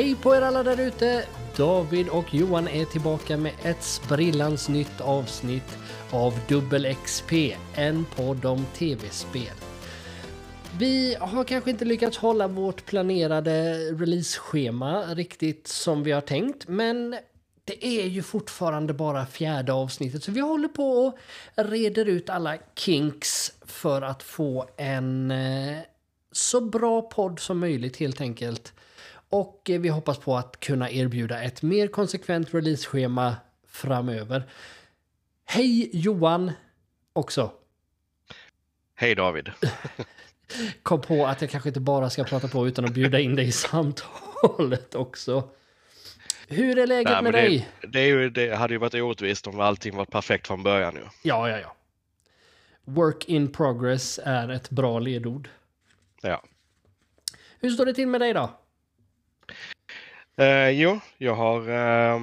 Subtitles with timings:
[0.00, 1.24] Hej på er alla där ute!
[1.56, 5.78] David och Johan är tillbaka med ett sprillans nytt avsnitt
[6.10, 7.32] av Dubbel XP,
[7.74, 9.56] en podd om tv-spel.
[10.78, 17.16] Vi har kanske inte lyckats hålla vårt planerade releaseschema riktigt som vi har tänkt, men
[17.64, 21.18] det är ju fortfarande bara fjärde avsnittet så vi håller på och
[21.54, 25.78] reder ut alla kinks för att få en eh,
[26.32, 28.72] så bra podd som möjligt helt enkelt.
[29.30, 33.36] Och vi hoppas på att kunna erbjuda ett mer konsekvent releaseschema
[33.68, 34.48] framöver.
[35.44, 36.52] Hej Johan
[37.12, 37.52] också.
[38.94, 39.50] Hej David.
[40.82, 43.46] Kom på att jag kanske inte bara ska prata på utan att bjuda in dig
[43.46, 45.48] i samtalet också.
[46.48, 47.68] Hur är läget Nej, med men dig?
[47.80, 51.02] det, det, ju, det hade ju varit orättvist om allting var perfekt från början nu.
[51.22, 51.76] Ja, ja, ja.
[52.84, 55.48] Work in progress är ett bra ledord.
[56.22, 56.42] Ja.
[57.60, 58.59] Hur står det till med dig då?
[60.36, 62.20] Eh, jo, jag har eh,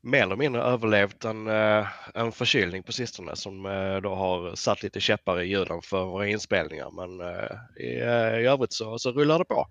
[0.00, 4.82] mer eller mindre överlevt en, eh, en förkylning på sistone som eh, då har satt
[4.82, 6.90] lite käppar i hjulen för våra inspelningar.
[6.90, 9.66] Men eh, i, eh, i övrigt så, så rullar det på.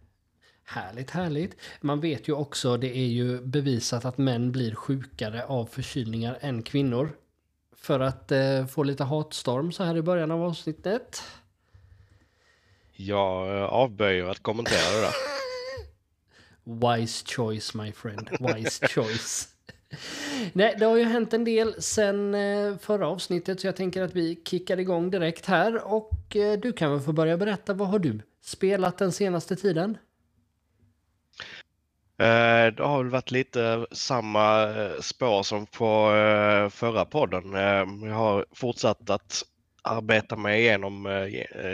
[0.63, 1.55] Härligt, härligt.
[1.81, 6.63] Man vet ju också, det är ju bevisat att män blir sjukare av förkylningar än
[6.63, 7.09] kvinnor.
[7.75, 11.23] För att eh, få lite hatstorm så här i början av avsnittet.
[12.95, 15.13] Jag eh, avböjer att kommentera det där.
[16.69, 19.47] Wise choice my friend, wise choice.
[20.53, 24.15] Nej, det har ju hänt en del sen eh, förra avsnittet så jag tänker att
[24.15, 27.99] vi kickar igång direkt här och eh, du kan väl få börja berätta vad har
[27.99, 29.97] du spelat den senaste tiden?
[32.17, 34.67] Eh, det har väl varit lite samma
[35.01, 36.09] spår som på
[36.71, 37.53] förra podden.
[38.09, 39.43] Jag har fortsatt att
[39.81, 41.07] arbeta mig igenom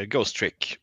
[0.08, 0.78] Ghost Trick.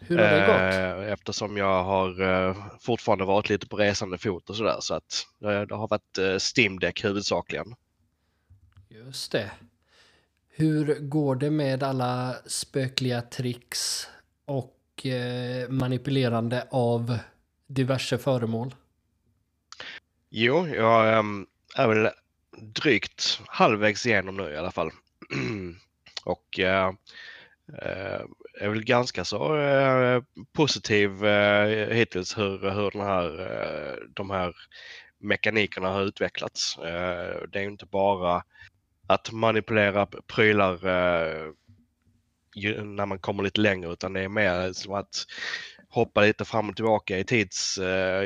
[0.00, 1.04] Hur har det gått?
[1.06, 4.76] Eh, Eftersom jag har eh, fortfarande varit lite på resande fot och sådär.
[4.80, 7.74] Så att eh, det har varit Steam Deck huvudsakligen.
[8.88, 9.50] Just det.
[10.48, 14.08] Hur går det med alla spökliga tricks
[14.44, 14.74] och
[15.68, 17.18] manipulerande av
[17.66, 18.74] diverse föremål?
[20.30, 22.08] Jo, jag ehm, är väl
[22.60, 24.90] drygt halvvägs igenom nu i alla fall.
[26.24, 26.60] och
[28.60, 34.54] är väl ganska så eh, positiv eh, hittills hur, hur den här, eh, de här
[35.18, 36.78] mekanikerna har utvecklats.
[36.78, 38.42] Eh, det är inte bara
[39.06, 41.52] att manipulera prylar eh,
[42.84, 45.26] när man kommer lite längre utan det är mer som att
[45.88, 47.78] hoppa lite fram och tillbaka i, tids,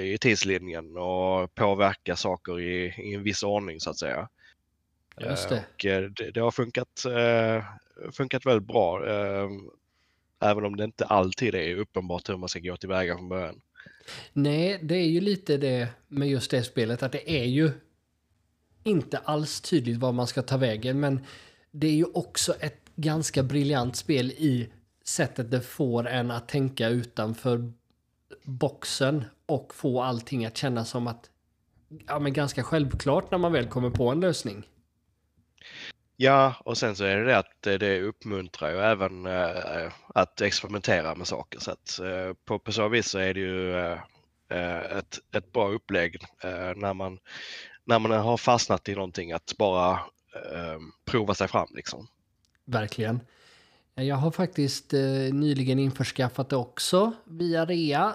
[0.03, 4.29] i tidslinjen och påverka saker i, i en viss ordning så att säga.
[5.21, 5.57] Just det.
[5.57, 7.05] Och det, det har funkat,
[8.13, 9.01] funkat väldigt bra.
[10.43, 13.61] Även om det inte alltid är uppenbart hur man ska gå tillväga från början.
[14.33, 17.71] Nej, det är ju lite det med just det spelet att det är ju
[18.85, 21.21] inte alls tydligt var man ska ta vägen men
[21.71, 24.69] det är ju också ett ganska briljant spel i
[25.05, 27.73] sättet det får en att tänka utanför
[28.45, 31.31] boxen och få allting att kännas som att
[32.07, 34.67] ja, men ganska självklart när man väl kommer på en lösning.
[36.23, 40.41] Ja, och sen så är det det att eh, det, uppmuntrar ju även eh, att
[40.41, 41.61] experimentera med saker.
[41.61, 43.77] Så att eh, på, på så vis så är det ju
[44.99, 46.25] ett, ett bra upplägg
[46.77, 47.19] när, man,
[47.85, 52.07] när man har fastnat i någonting att bara ehm, prova sig fram liksom.
[52.65, 53.21] Verkligen.
[53.95, 54.93] Jag har faktiskt
[55.33, 58.15] nyligen införskaffat det också via rea.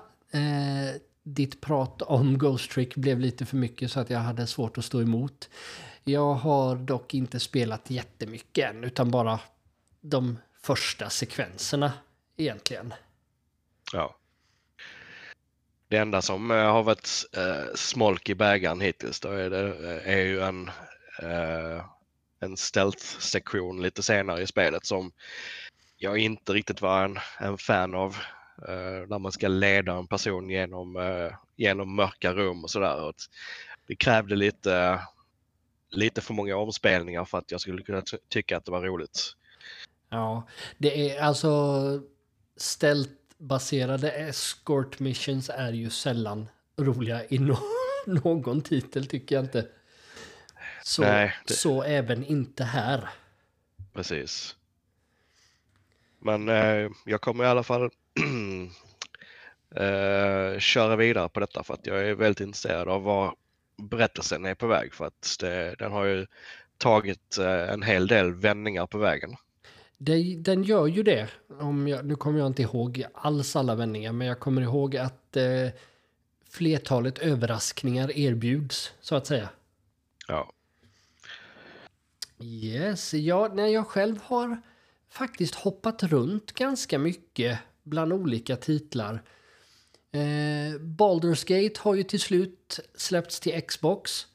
[1.29, 4.85] Ditt prat om Ghost Trick blev lite för mycket så att jag hade svårt att
[4.85, 5.49] stå emot.
[6.03, 9.39] Jag har dock inte spelat jättemycket än utan bara
[10.01, 11.93] de första sekvenserna
[12.37, 12.93] egentligen.
[13.93, 14.15] Ja.
[15.87, 20.13] Det enda som eh, har varit eh, smolk i bägaren hittills då är, det, eh,
[20.13, 20.67] är ju en,
[21.21, 21.85] eh,
[22.39, 25.11] en stealth-sektion lite senare i spelet som
[25.97, 28.17] jag inte riktigt var en, en fan av.
[28.67, 33.13] Eh, när man ska leda en person genom, eh, genom mörka rum och sådär.
[33.87, 35.01] Det krävde lite,
[35.89, 39.33] lite för många omspelningar för att jag skulle kunna ty- tycka att det var roligt.
[40.09, 41.51] Ja, det är alltså
[42.57, 47.57] stealth-baserade escort missions är ju sällan roliga i no
[48.05, 49.67] någon titel tycker jag inte.
[50.83, 53.09] Så, Nej, det- så även inte här.
[53.93, 54.55] Precis.
[56.19, 57.89] Men eh, jag kommer i alla fall
[59.75, 63.35] eh, köra vidare på detta för att jag är väldigt intresserad av var
[63.77, 66.27] berättelsen är på väg för att det, den har ju
[66.77, 69.35] tagit eh, en hel del vändningar på vägen.
[69.97, 71.29] Det, den gör ju det.
[71.59, 75.37] Om jag, nu kommer jag inte ihåg alls alla vändningar, men jag kommer ihåg att
[75.37, 75.69] eh,
[76.49, 79.49] flertalet överraskningar erbjuds, så att säga.
[80.27, 80.51] Ja.
[82.39, 84.61] Yes, ja, när jag själv har
[85.09, 89.23] faktiskt hoppat runt ganska mycket bland olika titlar.
[90.11, 94.27] Eh, Baldur's Gate har ju till slut släppts till Xbox.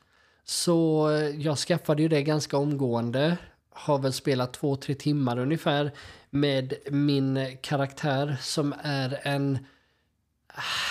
[0.44, 3.36] Så jag skaffade ju det ganska omgående.
[3.70, 5.92] Har väl spelat två, tre timmar ungefär
[6.30, 9.58] med min karaktär som är en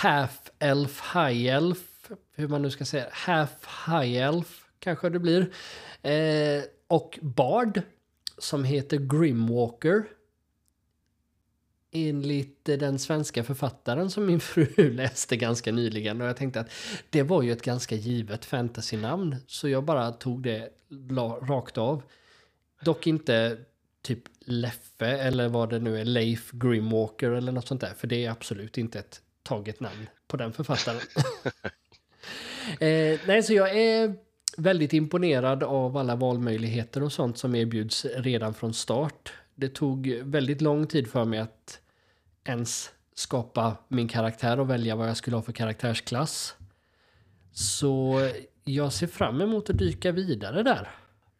[0.02, 1.78] half-elf, high-elf.
[2.34, 3.06] Hur man nu ska säga.
[3.12, 5.52] Half-high-elf kanske det blir.
[6.02, 7.82] Eh, och Bard
[8.38, 10.04] som heter Grimwalker.
[11.94, 16.20] Enligt den svenska författaren som min fru läste ganska nyligen.
[16.20, 16.70] Och jag tänkte att
[17.10, 19.36] det var ju ett ganska givet fantasynamn.
[19.46, 20.68] Så jag bara tog det
[21.42, 22.02] rakt av.
[22.82, 23.58] Dock inte
[24.02, 27.94] typ Leffe eller vad det nu är, Leif Grimwalker eller något sånt där.
[27.96, 31.00] För det är absolut inte ett taget namn på den författaren.
[32.80, 34.14] eh, nej, så jag är
[34.56, 39.32] väldigt imponerad av alla valmöjligheter och sånt som erbjuds redan från start.
[39.54, 41.80] Det tog väldigt lång tid för mig att
[42.44, 46.56] ens skapa min karaktär och välja vad jag skulle ha för karaktärsklass.
[47.52, 48.20] Så
[48.64, 50.90] jag ser fram emot att dyka vidare där.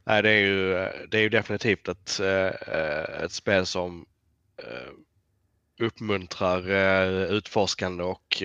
[0.05, 0.73] Nej, det är ju,
[1.11, 4.07] det är ju definitivt ett, eh, ett spel som
[4.57, 4.93] eh,
[5.87, 8.43] uppmuntrar eh, utforskande och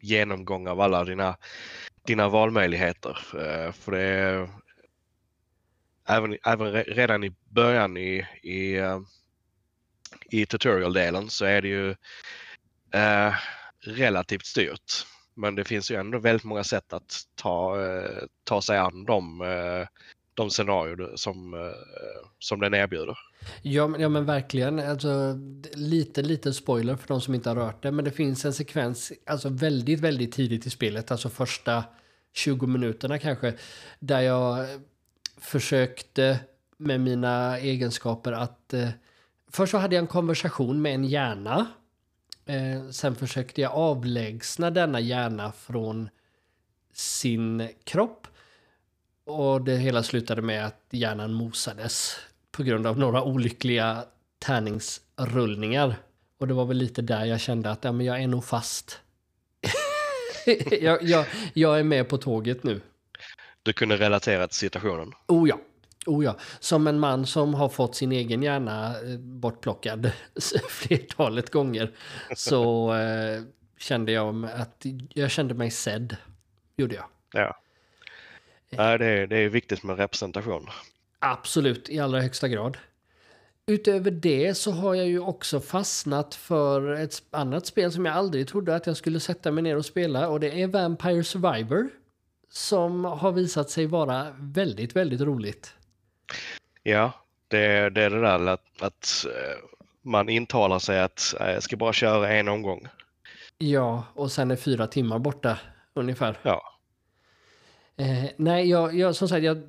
[0.00, 1.36] genomgång av alla dina
[2.06, 3.18] dina valmöjligheter.
[3.72, 4.48] För det är
[6.08, 9.00] även, även redan i början i, i, eh,
[10.30, 11.90] i tutorial-delen så är det ju
[12.94, 13.34] eh,
[13.80, 15.06] relativt styrt.
[15.34, 19.40] Men det finns ju ändå väldigt många sätt att ta, eh, ta sig an de,
[19.40, 19.86] eh,
[20.34, 23.18] de scenarier som, eh, som den erbjuder.
[23.62, 24.78] Ja men, ja, men verkligen.
[24.78, 25.38] Alltså,
[25.72, 27.90] lite, lite spoiler för de som inte har rört det.
[27.90, 31.10] Men det finns en sekvens alltså väldigt, väldigt tidigt i spelet.
[31.10, 31.84] Alltså första
[32.32, 33.54] 20 minuterna kanske.
[33.98, 34.66] Där jag
[35.44, 36.38] försökte
[36.76, 38.74] med mina egenskaper att...
[38.74, 38.88] Eh,
[39.48, 41.66] först så hade jag en konversation med en hjärna.
[42.46, 46.08] Eh, sen försökte jag avlägsna denna hjärna från
[46.92, 48.26] sin kropp.
[49.26, 52.16] Och det hela slutade med att hjärnan mosades
[52.50, 54.04] på grund av några olyckliga
[54.38, 55.96] tärningsrullningar.
[56.38, 59.00] Och det var väl lite där jag kände att ja, men jag är nog fast.
[60.80, 62.80] jag, jag, jag är med på tåget nu.
[63.64, 65.12] Du kunde relatera till situationen?
[65.26, 65.58] Oh ja.
[66.06, 66.36] Oh ja.
[66.60, 70.12] Som en man som har fått sin egen hjärna eh, bortplockad
[70.68, 71.90] flertalet gånger
[72.36, 73.42] så eh,
[73.78, 76.16] kände jag att jag kände mig sedd.
[76.76, 77.04] Gjorde jag.
[77.32, 77.60] Ja.
[78.70, 80.66] ja det, är, det är viktigt med representation.
[81.18, 82.78] Absolut, i allra högsta grad.
[83.66, 88.48] Utöver det så har jag ju också fastnat för ett annat spel som jag aldrig
[88.48, 91.90] trodde att jag skulle sätta mig ner och spela och det är Vampire Survivor.
[92.56, 95.74] Som har visat sig vara väldigt, väldigt roligt.
[96.82, 97.12] Ja,
[97.48, 99.64] det, det är det där att, att eh,
[100.02, 102.88] man intalar sig att eh, jag ska bara köra en omgång.
[103.58, 105.58] Ja, och sen är fyra timmar borta
[105.94, 106.38] ungefär.
[106.42, 106.62] Ja.
[107.96, 109.62] Eh, nej, jag, jag, som sagt, jag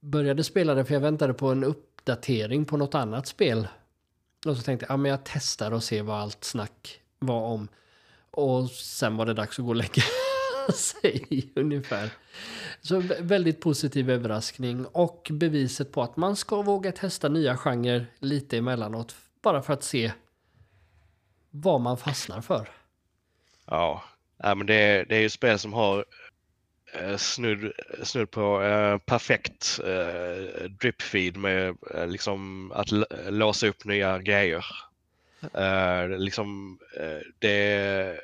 [0.00, 3.68] började spela det för jag väntade på en uppdatering på något annat spel.
[4.46, 7.68] Och så tänkte jag, ja men jag testar och ser vad allt snack var om.
[8.30, 10.02] Och sen var det dags att gå och lägga
[10.76, 12.10] sig ungefär.
[12.80, 18.58] Så väldigt positiv överraskning och beviset på att man ska våga testa nya genrer lite
[18.58, 19.14] emellanåt.
[19.42, 20.12] Bara för att se
[21.50, 22.68] vad man fastnar för.
[23.66, 24.04] Ja,
[24.36, 26.04] ja men det, det är ju spel som har
[26.92, 27.72] eh, snudd,
[28.02, 32.88] snudd på eh, perfekt eh, dripfeed med eh, liksom att
[33.28, 34.64] låsa upp nya grejer.
[35.54, 38.20] Eh, liksom, eh, det,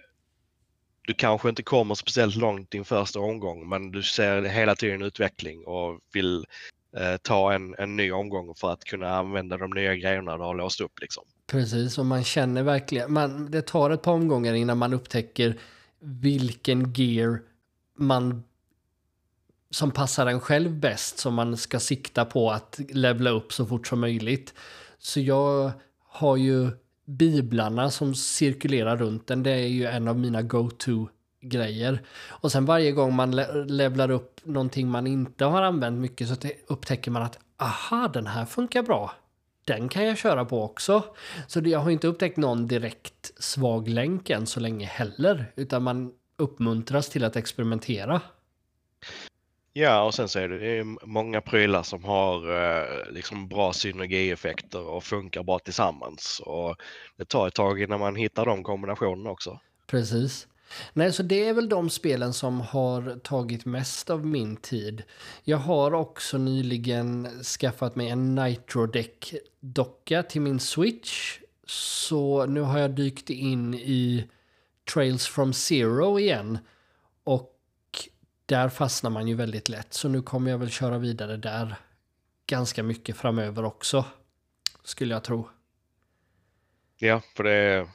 [1.06, 5.64] du kanske inte kommer speciellt långt din första omgång men du ser hela tiden utveckling
[5.66, 6.46] och vill
[6.96, 10.54] eh, ta en, en ny omgång för att kunna använda de nya grejerna du har
[10.54, 11.00] låst upp.
[11.00, 11.24] Liksom.
[11.46, 15.58] Precis, och man känner verkligen, man, det tar ett par omgångar innan man upptäcker
[16.00, 17.42] vilken gear
[17.98, 18.44] man
[19.70, 23.86] som passar en själv bäst som man ska sikta på att levla upp så fort
[23.86, 24.54] som möjligt.
[24.98, 25.72] Så jag
[26.08, 26.70] har ju
[27.06, 29.42] biblarna som cirkulerar runt den.
[29.42, 31.08] Det är ju en av mina go-to
[31.42, 32.02] grejer.
[32.28, 36.34] Och sen varje gång man le levlar upp någonting man inte har använt mycket så
[36.66, 39.12] upptäcker man att aha, den här funkar bra.
[39.64, 41.04] Den kan jag köra på också.
[41.46, 45.52] Så jag har inte upptäckt någon direkt svag länk än så länge heller.
[45.56, 48.20] Utan man uppmuntras till att experimentera.
[49.78, 55.04] Ja, och sen så är det många prylar som har eh, liksom bra synergieffekter och
[55.04, 56.40] funkar bra tillsammans.
[56.44, 56.76] Och
[57.16, 59.60] det tar ett tag innan man hittar de kombinationerna också.
[59.86, 60.48] Precis.
[60.92, 65.02] Nej, så det är väl de spelen som har tagit mest av min tid.
[65.44, 71.38] Jag har också nyligen skaffat mig en Nitro Deck-docka till min Switch.
[71.66, 74.28] Så nu har jag dykt in i
[74.94, 76.58] Trails from Zero igen.
[77.24, 77.55] Och
[78.46, 79.94] där fastnar man ju väldigt lätt.
[79.94, 81.76] Så nu kommer jag väl köra vidare där
[82.46, 84.04] ganska mycket framöver också.
[84.84, 85.48] Skulle jag tro.
[86.98, 87.86] Ja, för det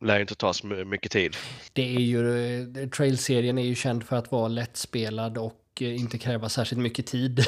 [0.00, 1.36] lär inte ta så mycket tid.
[1.72, 6.48] Det är ju, Trail-serien är ju känd för att vara lättspelad och eh, inte kräva
[6.48, 7.40] särskilt mycket tid.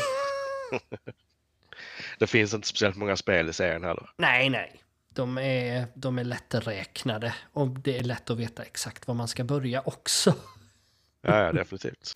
[2.19, 4.11] det finns inte speciellt många spel i serien heller.
[4.17, 4.83] Nej, nej.
[5.15, 9.45] De är, de är lätträknade och det är lätt att veta exakt var man ska
[9.45, 10.35] börja också.
[11.23, 12.13] Ja, ja definitivt.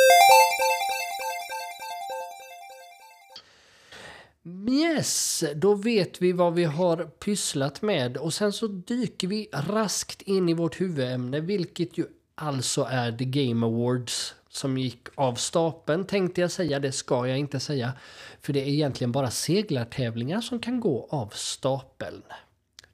[4.70, 10.22] Yes, då vet vi vad vi har pysslat med och sen så dyker vi raskt
[10.22, 16.06] in i vårt huvudämne, vilket ju alltså är The Game Awards som gick av stapeln
[16.06, 17.92] tänkte jag säga, det ska jag inte säga.
[18.40, 22.22] För det är egentligen bara seglartävlingar som kan gå av stapeln.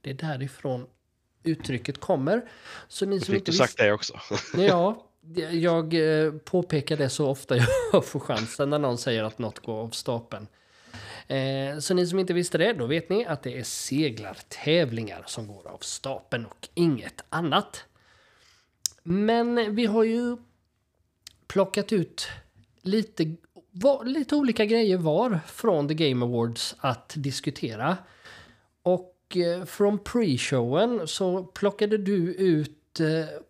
[0.00, 0.86] Det är därifrån
[1.42, 2.42] uttrycket kommer.
[2.88, 4.20] Så ni som inte sagt det också.
[4.56, 5.09] ja,
[5.52, 7.56] jag eh, påpekar det så ofta
[7.92, 10.46] jag får chansen när någon säger att något går av stapeln.
[11.26, 15.46] Eh, så ni som inte visste det, då vet ni att det är seglartävlingar som
[15.46, 17.84] går av stapeln och inget annat.
[19.02, 20.36] Men vi har ju
[21.46, 22.28] plockat ut
[22.82, 23.36] lite,
[24.04, 27.96] lite olika grejer var från The Game Awards att diskutera.
[28.82, 32.79] Och eh, från pre-showen så plockade du ut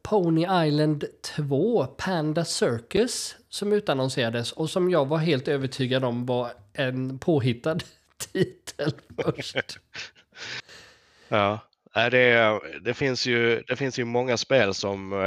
[0.03, 6.53] Pony Island 2 Panda Circus som utannonserades och som jag var helt övertygad om var
[6.73, 7.79] en påhittad
[8.33, 9.57] titel först.
[11.29, 11.61] ja,
[11.93, 15.19] det, det, finns ju, det finns ju många spel som eh,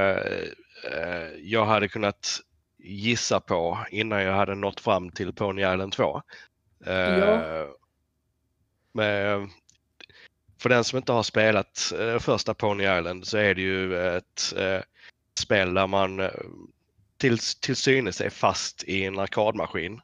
[0.94, 2.40] eh, jag hade kunnat
[2.84, 6.22] gissa på innan jag hade nått fram till Pony Island 2.
[6.86, 7.68] Eh, ja.
[8.92, 9.50] Men
[10.64, 14.54] för den som inte har spelat eh, första Pony Island så är det ju ett
[14.58, 14.80] eh,
[15.40, 16.30] spel där man eh,
[17.18, 20.02] till, till synes är fast i en arkadmaskin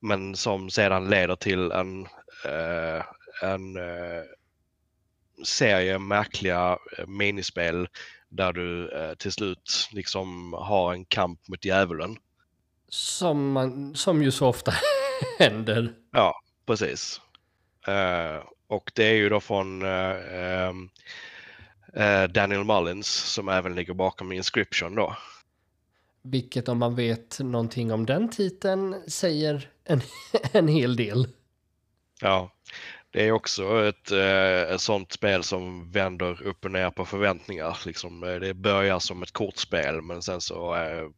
[0.00, 2.02] men som sedan leder till en,
[2.44, 3.04] eh,
[3.42, 4.24] en eh,
[5.44, 7.88] serie märkliga eh, minispel
[8.28, 12.16] där du till slut liksom har en kamp mot djävulen.
[12.88, 14.72] Som, man, som ju så ofta
[15.38, 15.94] händer.
[16.12, 17.20] Ja, precis.
[17.88, 20.74] Uh, och det är ju då från uh,
[21.96, 25.16] uh, Daniel Mullins som även ligger bakom Inscription då.
[26.22, 30.00] Vilket om man vet någonting om den titeln säger en,
[30.52, 31.28] en hel del.
[32.20, 32.50] Ja,
[33.10, 37.78] det är också ett, eh, ett sånt spel som vänder upp och ner på förväntningar.
[37.86, 41.08] Liksom, eh, det börjar som ett kortspel men sen så eh,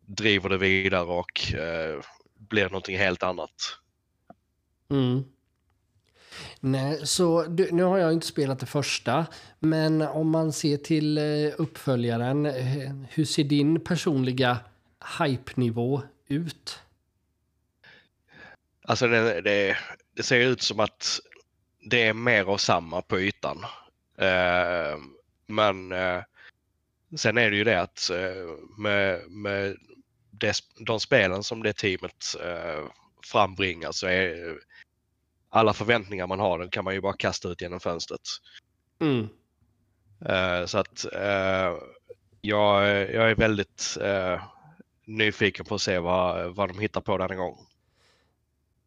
[0.00, 2.00] driver det vidare och eh,
[2.34, 3.78] blir någonting helt annat.
[4.90, 5.24] Mm.
[6.66, 9.26] Nej, så du, nu har jag inte spelat det första,
[9.58, 14.58] men om man ser till eh, uppföljaren, eh, hur ser din personliga
[15.18, 16.78] hype-nivå ut?
[18.82, 19.76] Alltså det, det,
[20.14, 21.20] det, ser ut som att
[21.90, 23.64] det är mer av samma på ytan.
[24.18, 24.98] Eh,
[25.46, 26.22] men eh,
[27.16, 29.76] sen är det ju det att eh, med, med
[30.30, 30.56] det,
[30.86, 32.84] de spelen som det teamet eh,
[33.24, 34.58] frambringar så är
[35.56, 38.20] alla förväntningar man har den kan man ju bara kasta ut genom fönstret.
[39.00, 39.28] Mm.
[40.28, 41.82] Uh, så att uh,
[42.40, 44.42] jag, jag är väldigt uh,
[45.06, 47.58] nyfiken på att se vad, vad de hittar på denna gång.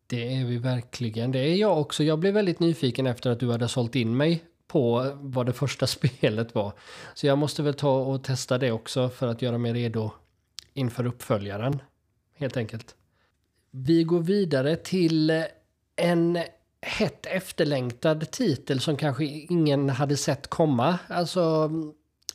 [0.08, 1.32] Det är vi verkligen.
[1.32, 2.04] Det är jag också.
[2.04, 5.88] Jag blev väldigt nyfiken efter att du hade sålt in mig på vad det första
[5.98, 6.74] spelet var.
[7.14, 10.12] Så jag måste väl ta och testa det också för att göra mig redo
[10.74, 11.82] inför uppföljaren.
[12.36, 12.96] Helt enkelt.
[13.72, 15.46] Vi går vidare till
[15.96, 16.40] en
[16.82, 21.00] hett efterlängtad titel som kanske ingen hade sett komma.
[21.08, 21.72] Alltså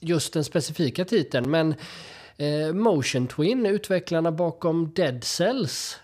[0.01, 1.51] just den specifika titeln.
[1.51, 1.75] Men
[2.37, 6.01] eh, Motion Twin, utvecklarna bakom Dead Cells,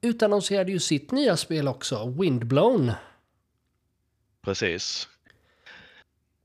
[0.00, 2.92] utannonserade ju sitt nya spel också, Windblown.
[4.44, 5.08] Precis.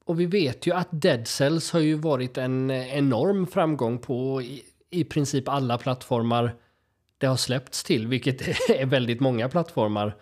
[0.06, 4.64] Och vi vet ju att Dead Cells har ju varit en enorm framgång på i,
[4.90, 6.56] i princip alla plattformar
[7.18, 10.16] det har släppts till, vilket är väldigt många plattformar.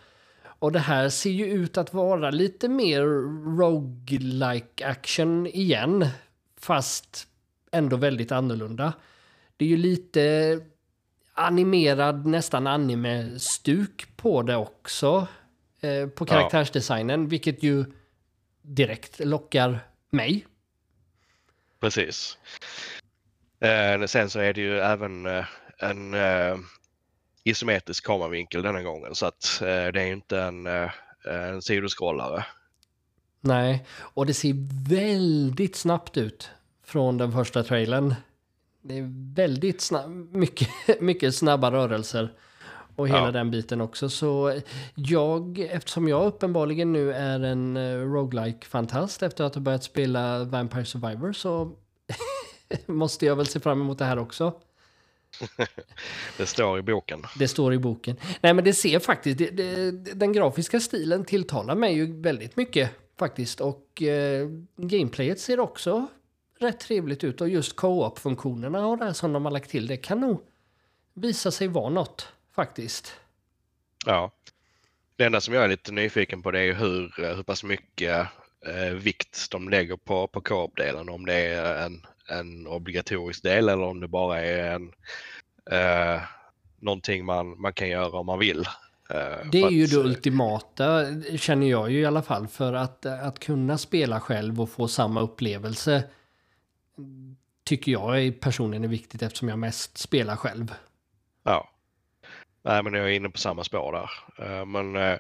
[0.62, 3.02] Och det här ser ju ut att vara lite mer
[3.58, 6.08] roguelike action igen.
[6.60, 7.28] Fast
[7.72, 8.94] ändå väldigt annorlunda.
[9.58, 10.60] Det är ju lite
[11.34, 15.28] animerad, nästan anime-stuk på det också.
[15.82, 17.28] Eh, på karaktärsdesignen, ja.
[17.28, 17.86] vilket ju
[18.62, 20.46] direkt lockar mig.
[21.80, 22.38] Precis.
[23.60, 25.46] Eh, sen så är det ju även eh,
[25.78, 26.58] en eh,
[27.44, 30.90] isometrisk kameravinkel denna gången så att eh, det är inte en, eh,
[31.26, 32.46] en sidoskrollare.
[33.42, 34.54] Nej, och det ser
[34.90, 36.50] väldigt snabbt ut
[36.86, 38.16] från den första trailern.
[38.82, 40.70] Det är väldigt snabb, mycket,
[41.02, 42.34] mycket snabba rörelser
[42.96, 43.32] och hela Ja.
[43.32, 44.10] den biten också.
[44.10, 44.60] Så
[44.96, 50.44] jag, eftersom jag uppenbarligen nu är en uh, roguelike fantast efter att ha börjat spela
[50.44, 51.72] Vampire Survivor så
[52.86, 54.54] måste jag väl se fram emot det här också.
[56.38, 57.26] Det står i boken.
[57.40, 58.16] Det står i boken.
[58.42, 62.90] Nej men det ser faktiskt, det, det, den grafiska stilen tilltalar mig ju väldigt mycket
[63.20, 63.62] faktiskt.
[63.62, 66.08] Och eh, gameplayet ser också
[66.60, 67.42] rätt trevligt ut.
[67.42, 70.42] Och just co-op-funktionerna och det här som de har lagt till, det kan nog
[71.14, 73.14] visa sig vara något faktiskt.
[74.06, 74.32] Ja.
[75.16, 78.28] Det enda som jag är lite nyfiken på det är hur, eh, hur pass mycket
[78.66, 81.10] eh, vikt de lägger på, på co-op-delen.
[81.10, 82.06] Om det är en,
[82.40, 84.92] en obligatorisk del eller om det bara är en,
[85.72, 86.22] eh,
[86.80, 88.66] någonting man, man kan göra om man vill.
[89.10, 91.06] Eh, Det är ju det eh, ultimata,
[91.38, 92.48] känner jag ju i alla fall.
[92.48, 96.04] För att, att kunna spela själv och få samma upplevelse
[97.64, 100.74] tycker jag personligen är viktigt eftersom jag mest spelar själv.
[101.44, 101.70] Ja.
[102.64, 104.10] Nej, men jag är inne på samma spår där.
[104.46, 105.18] Eh, men eh,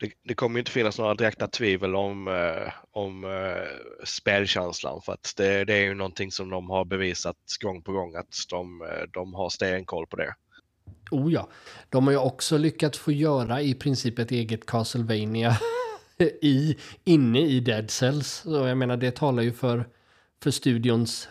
[0.00, 3.24] det, det kommer ju inte finnas några direkta tvivel om, eh, om
[4.04, 8.14] spelkänslan för att det, det är ju någonting som de har bevisat gång på gång
[8.14, 10.34] att de, de har stenkoll på det.
[11.10, 11.48] Oh ja,
[11.88, 15.56] de har ju också lyckats få göra i princip ett eget Castlevania
[16.42, 18.28] i, inne i Dead Cells.
[18.28, 19.88] Så jag menar det talar ju för,
[20.42, 21.28] för studions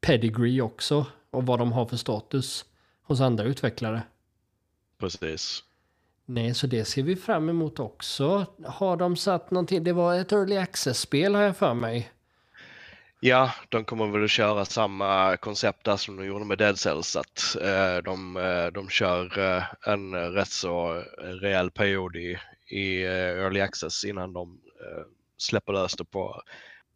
[0.00, 2.64] pedigree också och vad de har för status
[3.02, 4.02] hos andra utvecklare.
[5.00, 5.64] Precis.
[6.26, 8.46] Nej, så det ser vi fram emot också.
[8.64, 9.84] Har de satt någonting?
[9.84, 12.10] Det var ett early access-spel har jag för mig.
[13.20, 17.16] Ja, de kommer väl att köra samma koncept där som de gjorde med Dead Cells.
[17.16, 23.60] Att eh, de, eh, de kör eh, en rätt så rejäl period i, i Early
[23.60, 24.60] Access innan de
[25.36, 26.42] släpper lös det på,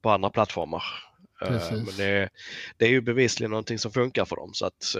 [0.02, 0.84] på andra plattformar.
[1.38, 1.70] Precis.
[1.70, 2.28] men det,
[2.76, 4.94] det är ju bevisligen någonting som funkar för dem så att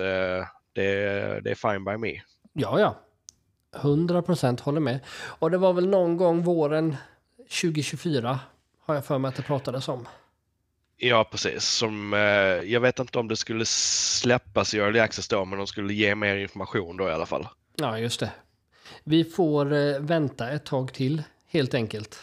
[0.73, 2.21] det, det är fine by me.
[2.57, 2.97] Ja, ja.
[3.81, 5.01] 100% håller med.
[5.25, 6.97] Och det var väl någon gång våren
[7.39, 8.41] 2024
[8.85, 10.09] har jag för mig att det pratades om.
[10.97, 11.65] Ja, precis.
[11.65, 12.21] Som, eh,
[12.73, 16.15] jag vet inte om det skulle släppas i Early Access då, men de skulle ge
[16.15, 17.49] mer information då i alla fall.
[17.77, 18.31] Ja, just det.
[19.05, 22.19] Vi får eh, vänta ett tag till, helt enkelt.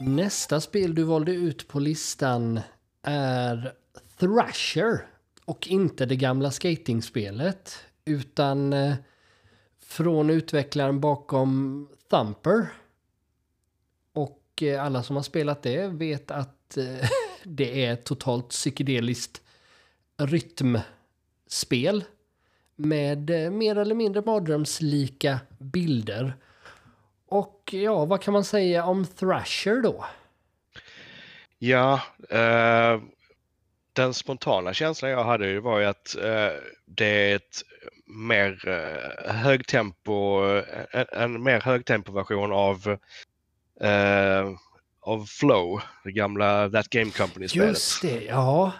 [0.00, 2.60] Nästa spel du valde ut på listan
[3.02, 3.72] är
[4.18, 5.06] Thrasher.
[5.44, 8.94] Och inte det gamla skatingspelet, utan eh,
[9.80, 12.66] från utvecklaren bakom Thumper.
[14.12, 17.08] Och eh, alla som har spelat det vet att eh,
[17.44, 19.42] det är totalt psykedeliskt
[20.16, 22.04] rytmspel
[22.76, 26.36] med mer eller mindre mardrömslika bilder.
[27.26, 30.04] Och ja, vad kan man säga om Thrasher då?
[31.58, 33.00] Ja, eh,
[34.00, 36.52] den spontana känslan jag hade var ju att eh,
[36.86, 37.62] det är ett
[38.06, 40.42] mer eh, högtempo,
[40.90, 42.98] en, en mer högtempoversion av
[43.80, 44.50] eh,
[45.02, 47.68] av Flow, det gamla That Game Company-spelet.
[47.68, 48.72] Just det, ja.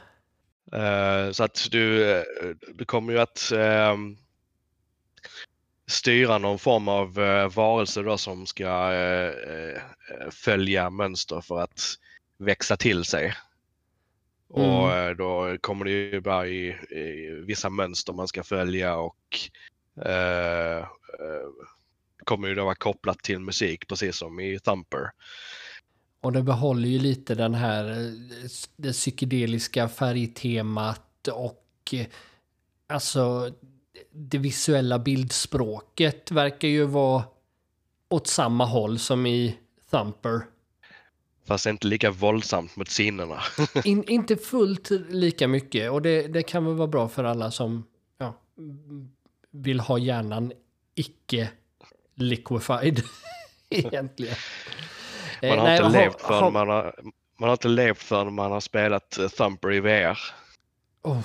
[0.73, 2.23] Eh, så att du, eh,
[2.75, 3.97] du kommer ju att eh,
[5.91, 9.81] styra någon form av uh, varelse då som ska eh, eh,
[10.31, 11.83] följa mönster för att
[12.39, 13.35] växa till sig.
[14.51, 19.39] Och eh, då kommer det ju bara i, i vissa mönster man ska följa och
[20.05, 20.87] eh, eh,
[22.25, 25.11] kommer ju då vara kopplat till musik precis som i Thumper.
[26.21, 28.13] Och det behåller ju lite den här eh,
[28.77, 31.95] det psykedeliska färgtemat och
[32.87, 33.51] alltså
[34.11, 37.25] det visuella bildspråket verkar ju vara
[38.09, 39.59] åt samma håll som i
[39.91, 40.43] Thumper.
[41.45, 43.43] Fast inte lika våldsamt mot sinnena.
[43.85, 47.85] In, inte fullt lika mycket och det, det kan väl vara bra för alla som
[48.19, 48.35] ja,
[49.51, 50.53] vill ha hjärnan
[50.95, 51.51] icke
[52.15, 53.03] liquefied
[53.71, 54.35] egentligen.
[55.43, 56.95] Man Eh, har, nej, inte levt har- förrän man, har,
[57.39, 60.19] man har inte levt förrän man har spelat eh, Thumper i VR.
[61.03, 61.21] Oh,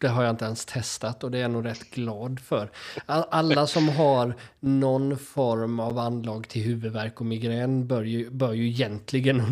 [0.00, 2.70] det har jag inte ens testat och det är jag nog rätt glad för.
[3.06, 8.68] Alla som har någon form av anlag till huvudvärk och migrän bör ju, bör ju
[8.68, 9.40] egentligen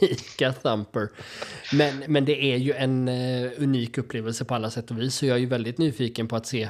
[0.00, 1.08] undvika Thumper.
[1.72, 5.26] Men, men det är ju en uh, unik upplevelse på alla sätt och vis så
[5.26, 6.68] jag är ju väldigt nyfiken på att se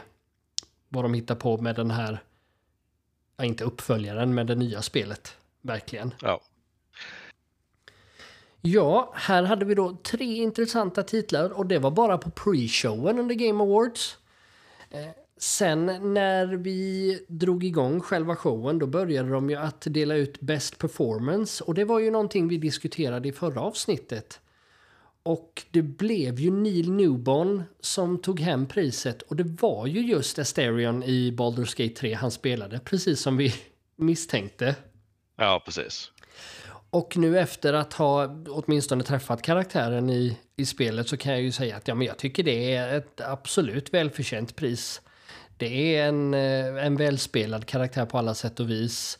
[0.89, 2.23] vad de hittar på med den här,
[3.37, 5.37] ja, inte uppföljaren, men det nya spelet.
[5.63, 6.15] Verkligen.
[6.23, 6.41] Ja.
[8.63, 13.35] Ja, här hade vi då tre intressanta titlar och det var bara på pre-showen under
[13.35, 14.19] Game Awards.
[14.91, 15.07] Eh,
[15.39, 20.79] sen när vi drog igång själva showen då började de ju att dela ut Best
[20.79, 24.41] Performance och det var ju någonting vi diskuterade i förra avsnittet.
[25.23, 30.39] Och det blev ju Neil Newbon som tog hem priset och det var ju just
[30.39, 33.55] Asterion i Baldur's Gate 3 han spelade, precis som vi
[33.97, 34.77] misstänkte.
[35.37, 36.13] Ja, precis.
[36.91, 41.53] Och nu efter att ha åtminstone träffat karaktären i, i spelet så kan jag ju
[41.53, 45.01] säga att ja, men jag tycker det är ett absolut välförtjänt pris.
[45.57, 49.19] Det är en, eh, en välspelad karaktär på alla sätt och vis.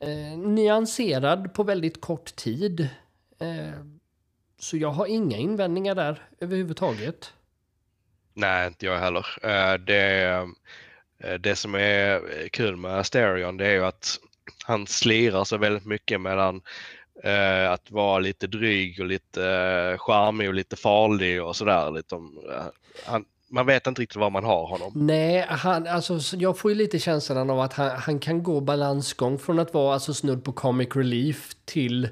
[0.00, 2.88] Eh, nyanserad på väldigt kort tid.
[3.40, 3.80] Eh,
[4.58, 7.32] så jag har inga invändningar där överhuvudtaget.
[8.34, 9.26] Nej, inte jag heller.
[9.42, 10.22] Eh, det,
[11.18, 14.18] eh, det som är kul med Asterion det är ju att
[14.64, 16.62] han slirar så väldigt mycket mellan
[17.24, 22.02] eh, att vara lite dryg och lite eh, charmig och lite farlig och sådär.
[23.04, 24.92] Han, man vet inte riktigt var man har honom.
[24.94, 29.38] Nej, han, alltså, jag får ju lite känslan av att han, han kan gå balansgång
[29.38, 32.08] från att vara alltså, snudd på comic relief till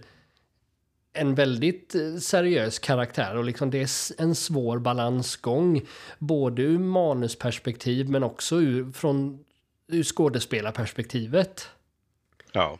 [1.12, 5.82] en väldigt eh, seriös karaktär och liksom det är en svår balansgång.
[6.18, 9.44] Både ur manusperspektiv men också ur, från
[9.88, 11.68] ur skådespelarperspektivet.
[12.52, 12.78] Ja,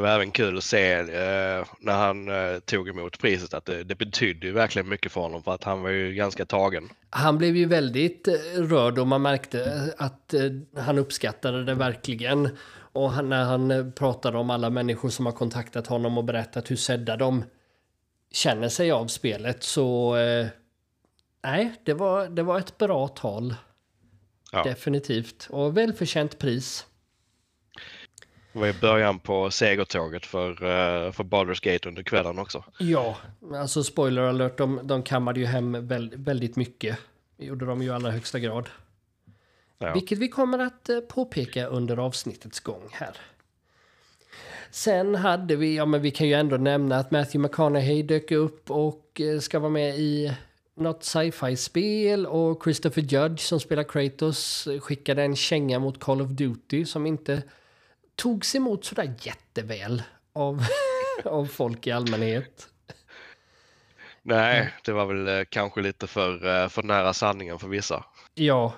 [0.00, 3.84] det var även kul att se eh, när han eh, tog emot priset att det,
[3.84, 6.88] det betydde ju verkligen mycket för honom för att han var ju ganska tagen.
[7.10, 10.42] Han blev ju väldigt eh, rörd och man märkte att eh,
[10.76, 12.48] han uppskattade det verkligen.
[12.92, 16.70] Och han, när han eh, pratade om alla människor som har kontaktat honom och berättat
[16.70, 17.44] hur sedda de
[18.32, 20.16] känner sig av spelet så...
[20.16, 20.46] Eh,
[21.42, 23.54] nej, det var, det var ett bra tal.
[24.52, 24.62] Ja.
[24.62, 25.48] Definitivt.
[25.50, 26.86] Och välförtjänt pris.
[28.52, 32.64] Det var i början på segertåget för, uh, för Baldur's Gate under kvällen också.
[32.78, 33.16] Ja,
[33.54, 36.98] alltså spoiler alert, de, de kammade ju hem väldigt, väldigt mycket.
[37.36, 38.68] Det gjorde de ju i allra högsta grad.
[39.78, 39.94] Ja.
[39.94, 43.16] Vilket vi kommer att eh, påpeka under avsnittets gång här.
[44.70, 48.70] Sen hade vi, ja men vi kan ju ändå nämna att Matthew McConaughey dök upp
[48.70, 50.32] och eh, ska vara med i
[50.74, 56.84] något sci-fi-spel och Christopher Judge som spelar Kratos skickade en känga mot Call of Duty
[56.84, 57.42] som inte
[58.20, 60.02] togs emot sådär jätteväl
[60.32, 60.64] av,
[61.24, 62.68] av folk i allmänhet.
[64.22, 68.04] Nej, det var väl eh, kanske lite för, för nära sanningen för vissa.
[68.34, 68.74] Ja,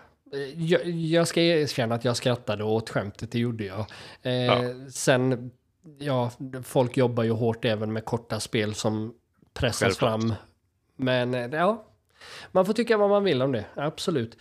[0.57, 3.87] jag, jag, ska erkänna att jag skrattade åt skämtet, det gjorde jag.
[4.23, 4.61] Eh, ja.
[4.91, 5.51] Sen,
[5.99, 6.31] ja,
[6.65, 9.15] folk jobbar ju hårt även med korta spel som
[9.55, 10.21] pressas Självklart.
[10.21, 10.35] fram.
[10.97, 11.85] Men eh, ja,
[12.53, 14.39] man får tycka vad man vill om det, absolut.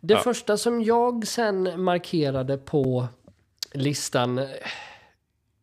[0.00, 0.20] Det ja.
[0.20, 3.08] första som jag sen markerade på
[3.72, 4.40] listan,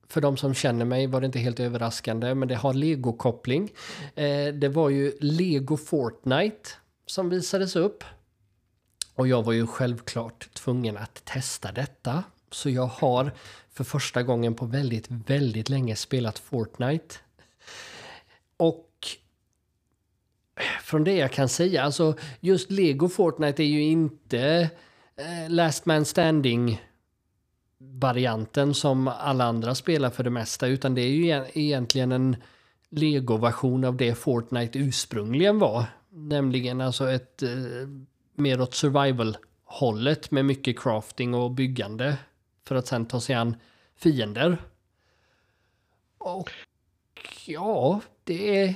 [0.07, 3.73] för de som känner mig var det inte helt överraskande, men det har Lego-koppling.
[4.15, 6.69] Eh, det var ju Lego Fortnite
[7.05, 8.03] som visades upp.
[9.15, 12.23] Och jag var ju självklart tvungen att testa detta.
[12.51, 13.31] Så jag har
[13.71, 17.15] för första gången på väldigt, väldigt länge spelat Fortnite.
[18.57, 18.89] Och
[20.81, 24.69] från det jag kan säga, alltså just Lego Fortnite är ju inte
[25.15, 26.81] eh, Last Man Standing
[27.91, 32.35] varianten som alla andra spelar för det mesta, utan det är ju egentligen en
[32.89, 35.85] Lego-version av det Fortnite ursprungligen var.
[36.09, 37.49] Nämligen alltså ett eh,
[38.35, 42.17] mer åt survival-hållet med mycket crafting och byggande
[42.63, 43.55] för att sen ta sig an
[43.95, 44.57] fiender.
[46.17, 46.51] Och
[47.45, 48.75] ja, det är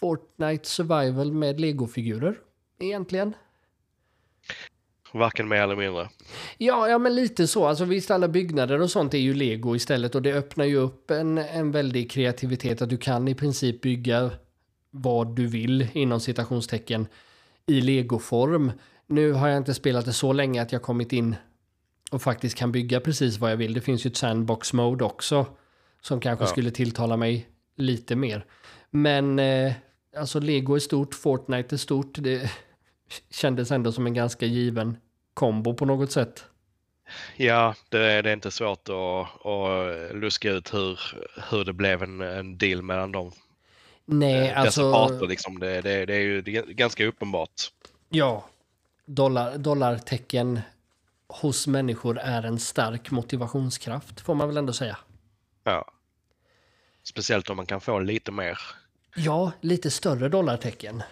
[0.00, 2.38] Fortnite survival med lego-figurer
[2.78, 3.34] egentligen.
[5.12, 6.08] Varken mer eller mindre.
[6.58, 7.66] Ja, ja, men lite så.
[7.66, 11.10] Alltså visst, alla byggnader och sånt är ju lego istället och det öppnar ju upp
[11.10, 14.30] en, en väldig kreativitet att du kan i princip bygga
[14.90, 17.06] vad du vill inom citationstecken
[17.66, 18.72] i legoform.
[19.06, 21.36] Nu har jag inte spelat det så länge att jag kommit in
[22.10, 23.74] och faktiskt kan bygga precis vad jag vill.
[23.74, 25.46] Det finns ju ett sandbox mode också
[26.02, 26.48] som kanske ja.
[26.48, 28.44] skulle tilltala mig lite mer.
[28.90, 29.72] Men eh,
[30.16, 32.18] alltså Lego är stort, Fortnite är stort.
[32.18, 32.50] Det
[33.30, 34.96] kändes ändå som en ganska given
[35.34, 36.44] kombo på något sätt.
[37.36, 41.00] Ja, det är, det är inte svårt att, att luska ut hur,
[41.50, 43.32] hur det blev en, en deal mellan dem
[44.10, 44.92] Nej, eh, alltså...
[44.92, 45.58] Parter, liksom.
[45.58, 47.72] det, det, det är ju ganska uppenbart.
[48.08, 48.44] Ja,
[49.04, 50.60] dollar, dollartecken
[51.28, 54.96] hos människor är en stark motivationskraft, får man väl ändå säga.
[55.64, 55.90] Ja.
[57.02, 58.58] Speciellt om man kan få lite mer.
[59.14, 61.02] Ja, lite större dollartecken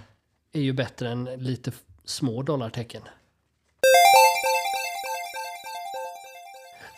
[0.53, 1.73] är ju bättre än lite
[2.05, 3.03] små dollartecken.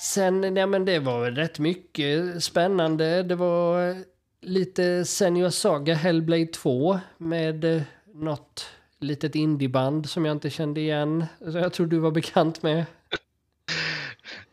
[0.01, 3.23] Sen, ja men det var rätt mycket spännande.
[3.23, 3.97] Det var eh,
[4.41, 7.83] lite Senua Saga Hellblade 2 med eh,
[8.15, 8.67] något
[9.01, 11.27] litet indieband som jag inte kände igen.
[11.53, 12.85] Så jag tror du var bekant med.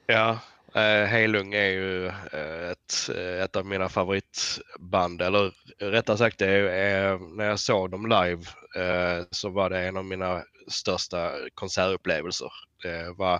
[0.05, 0.39] Ja,
[0.75, 6.47] eh, Heilung är ju eh, ett, eh, ett av mina favoritband, eller rättare sagt det
[6.47, 8.43] är, eh, när jag såg dem live
[8.75, 12.51] eh, så var det en av mina största konsertupplevelser.
[12.83, 13.39] Det var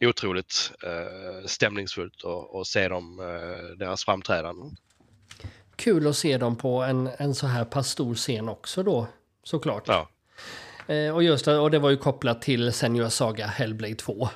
[0.00, 2.24] otroligt eh, stämningsfullt
[2.60, 4.76] att, se dem, eh, deras framträdanden.
[5.76, 9.06] Kul att se dem på en, en så här pass stor scen också då,
[9.42, 9.84] såklart.
[9.86, 10.08] Ja.
[10.94, 14.28] Eh, och just och det var ju kopplat till Senua Saga Hellblade 2.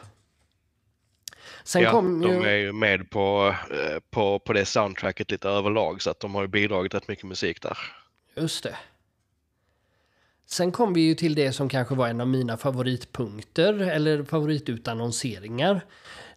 [1.70, 2.42] Sen ja, kom de ju...
[2.42, 6.42] är ju med på, eh, på, på det soundtracket lite överlag så att de har
[6.42, 7.78] ju bidragit rätt mycket musik där.
[8.36, 8.76] Just det.
[10.46, 15.80] Sen kom vi ju till det som kanske var en av mina favoritpunkter, eller favoritutannonseringar.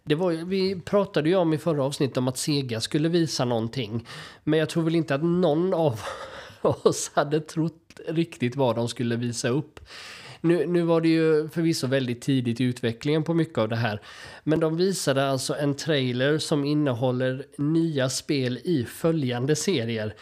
[0.02, 4.06] Det var, vi pratade ju om i förra avsnittet om att Sega skulle visa någonting.
[4.44, 6.00] Men jag tror väl inte att någon av
[6.62, 9.80] oss hade trott riktigt vad de skulle visa upp.
[10.44, 14.00] Nu, nu var det ju förvisso väldigt tidigt i utvecklingen på mycket av det här.
[14.42, 20.14] Men de visade alltså en trailer som innehåller nya spel i följande serier.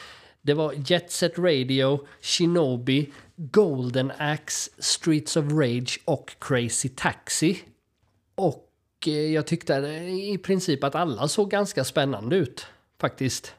[0.43, 7.59] Det var Jet Set Radio, Shinobi, Golden Axe, Streets of Rage och Crazy Taxi.
[8.35, 8.69] Och
[9.07, 12.67] eh, jag tyckte eh, i princip att alla såg ganska spännande ut,
[13.01, 13.55] faktiskt.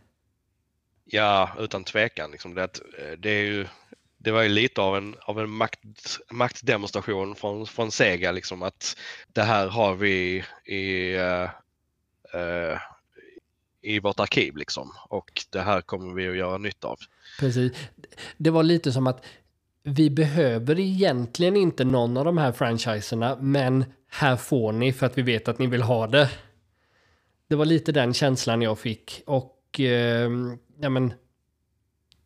[1.06, 2.32] Ja, utan tvekan.
[2.32, 3.68] Liksom det, eh, det, är ju,
[4.24, 5.80] det var ju lite av en, av en makt,
[6.32, 8.32] maktdemonstration från, från Sega.
[8.32, 8.98] Liksom, att
[9.34, 11.50] det här har vi i, uh,
[12.36, 12.78] uh,
[13.82, 14.58] i vårt arkiv.
[14.58, 16.98] Liksom, och det här kommer vi att göra nytta av.
[17.40, 17.72] Precis.
[18.38, 19.26] Det var lite som att
[19.84, 25.18] vi behöver egentligen inte någon av de här franchiserna, men här får ni för att
[25.18, 26.30] vi vet att ni vill ha det.
[27.48, 30.30] Det var lite den känslan jag fick och eh,
[30.80, 31.14] ja men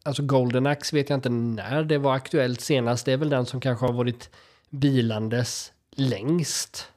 [0.07, 3.05] alltså Golden Axe vet jag inte när det var aktuellt senast.
[3.05, 4.29] Det är väl den som kanske har varit
[4.69, 6.91] bilandes längst.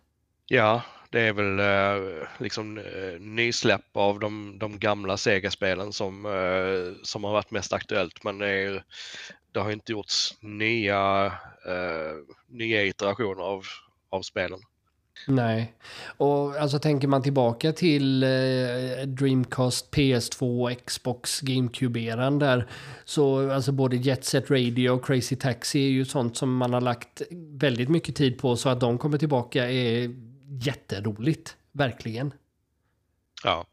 [0.46, 7.02] Ja, det är väl eh, liksom eh, nysläpp av de, de gamla Sega-spelen som, eh,
[7.02, 8.24] som har varit mest aktuellt.
[8.24, 8.84] Men det, är,
[9.52, 11.26] det har inte gjorts nya,
[11.66, 13.64] eh, nya iterationer av,
[14.10, 14.60] av spelen.
[15.26, 15.74] Nej,
[16.16, 22.66] och alltså tänker man tillbaka till eh, Dreamcast, PS2, Xbox, GameCube-eran där.
[23.04, 26.80] Så alltså både Jet Set Radio och Crazy Taxi är ju sånt som man har
[26.80, 28.56] lagt väldigt mycket tid på.
[28.56, 30.14] Så att de kommer tillbaka är
[30.48, 32.32] jätteroligt, verkligen.
[33.44, 33.66] Ja.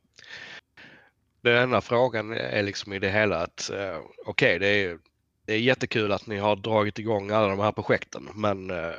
[1.42, 4.98] Den enda frågan är liksom i det hela att eh, okej, det, är,
[5.46, 8.92] det är jättekul att ni har dragit igång alla de här projekten, men eh,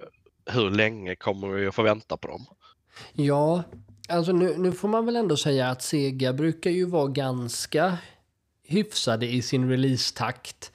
[0.49, 2.47] hur länge kommer vi att få vänta på dem?
[3.13, 3.63] Ja,
[4.09, 7.99] alltså nu, nu får man väl ändå säga att Sega brukar ju vara ganska
[8.65, 10.73] hyfsade i sin releasetakt.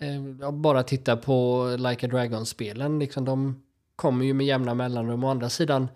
[0.00, 3.62] Eh, bara titta på Like a Dragon-spelen, liksom de
[3.96, 5.24] kommer ju med jämna mellanrum.
[5.24, 5.88] Å andra sidan,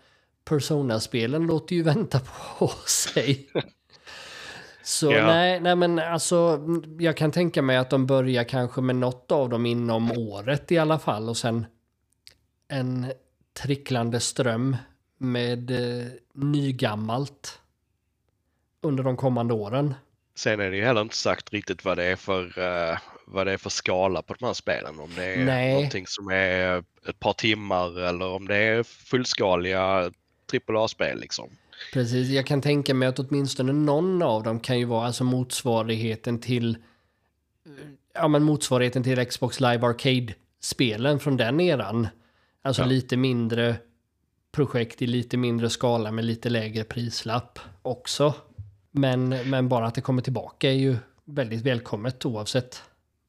[0.45, 2.21] Persona-spelen låter ju vänta
[2.59, 3.49] på sig.
[4.83, 5.27] Så Ja.
[5.27, 6.61] nej, nej, men alltså
[6.99, 10.79] jag kan tänka mig att de börjar kanske med något av dem inom året i
[10.79, 11.67] alla fall och sen
[12.69, 13.13] en
[13.53, 14.77] tricklande ström
[15.19, 17.61] med eh, nygammalt
[18.81, 19.95] under de kommande åren.
[20.37, 23.53] Sen är det ju heller inte sagt riktigt vad det är för, eh, vad det
[23.53, 25.01] är för skala på de här spelen.
[25.01, 25.75] Om det är Nej.
[25.75, 30.11] någonting som är ett par timmar eller om det är fullskaliga
[30.69, 31.51] AAA-spel liksom.
[31.93, 36.41] Precis, jag kan tänka mig att åtminstone någon av dem kan ju vara alltså motsvarigheten
[36.41, 36.77] till
[37.67, 37.73] eh,
[38.15, 42.09] ja, men motsvarigheten till Xbox Live Arcade-spelen från den eran.
[42.65, 42.87] Alltså Ja.
[42.87, 43.77] lite mindre
[44.53, 48.35] projekt i lite mindre skala med lite lägre prislapp också.
[48.91, 52.83] Men, men bara att det kommer tillbaka är ju väldigt välkommet oavsett.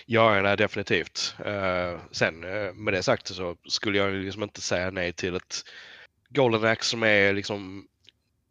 [0.06, 1.36] Ja, nej, definitivt.
[1.45, 5.63] Eh, sen eh, med det sagt så skulle jag liksom inte säga nej till ett
[6.30, 7.88] Golden Axe som är liksom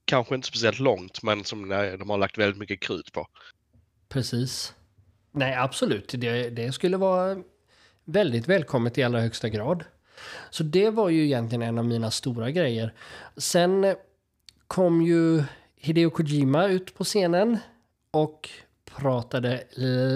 [0.04, 1.68] kanske inte speciellt långt men som
[1.98, 3.26] de har lagt väldigt mycket krut på.
[4.08, 4.74] Precis.
[5.32, 6.14] Nej, absolut.
[6.16, 7.36] Det, det skulle vara
[8.04, 9.84] väldigt välkommet i allra högsta grad.
[10.50, 12.94] Så det var ju egentligen en av mina stora grejer.
[13.36, 13.94] Sen eh,
[14.66, 15.42] kom ju
[15.76, 17.58] Hideo Kojima ut på scenen
[18.10, 18.50] och
[18.84, 19.64] pratade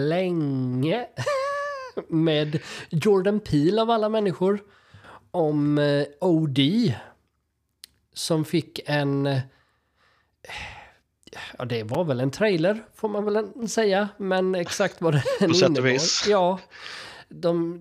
[0.09, 1.07] länge
[2.09, 2.59] med
[2.91, 4.63] Jordan Peele av alla människor
[5.31, 6.59] om eh, OD
[8.15, 9.39] som fick en eh,
[11.59, 15.55] Ja, det var väl en trailer får man väl säga, men exakt vad den På
[15.55, 15.89] sätt och innebar.
[15.89, 16.25] vis.
[16.29, 16.59] Ja,
[17.29, 17.81] de,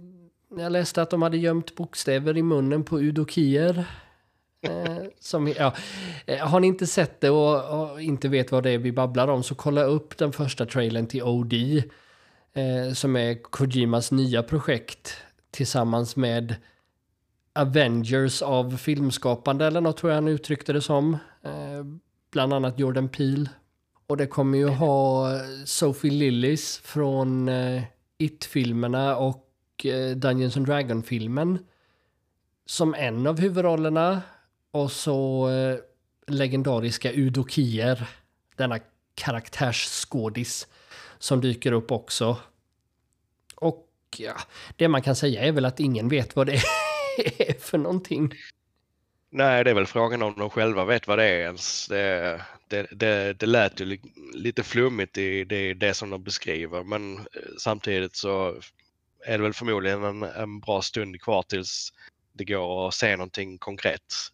[0.60, 3.86] jag läste att de hade gömt bokstäver i munnen på udokier.
[4.62, 5.74] Eh, som, ja.
[6.26, 9.28] Eh, Har ni inte sett det och, och inte vet vad det är vi babblar
[9.28, 11.54] om så kolla upp den första trailern till OD.
[12.54, 15.17] eh, som är Kojimas nya projekt
[15.52, 16.56] tillsammans med
[17.54, 21.13] Avengers av filmskapande eller något tror jag han uttryckte det som.
[21.43, 21.84] Eh,
[22.32, 23.50] bland annat Jordan Peele.
[24.08, 25.30] Och det kommer ju ha
[25.65, 27.84] Sophie Lillis från eh,
[28.17, 29.43] It-filmerna och
[29.86, 31.60] Eh, Dungeons and Dragon-filmen
[32.66, 34.22] som en av huvudrollerna.
[34.72, 35.78] Och så eh,
[36.28, 38.10] legendariska Udo Kier,
[38.56, 38.80] denna
[39.16, 40.68] karaktärsskådis
[41.20, 42.38] som dyker upp också.
[43.56, 43.88] Och
[44.18, 44.36] ja,
[44.76, 46.54] det man kan säga är väl att ingen vet vad det
[47.38, 48.34] är för någonting.
[49.30, 51.88] Nej, det är väl frågan om de själva vet vad det är ens.
[51.88, 53.98] Det, det, det, det lät ju
[54.34, 57.24] lite flummigt i det, det som de beskriver, men eh,
[57.58, 58.56] samtidigt så
[59.25, 61.93] är det väl förmodligen en, en bra stund kvar tills
[62.34, 64.32] det går att se någonting konkret.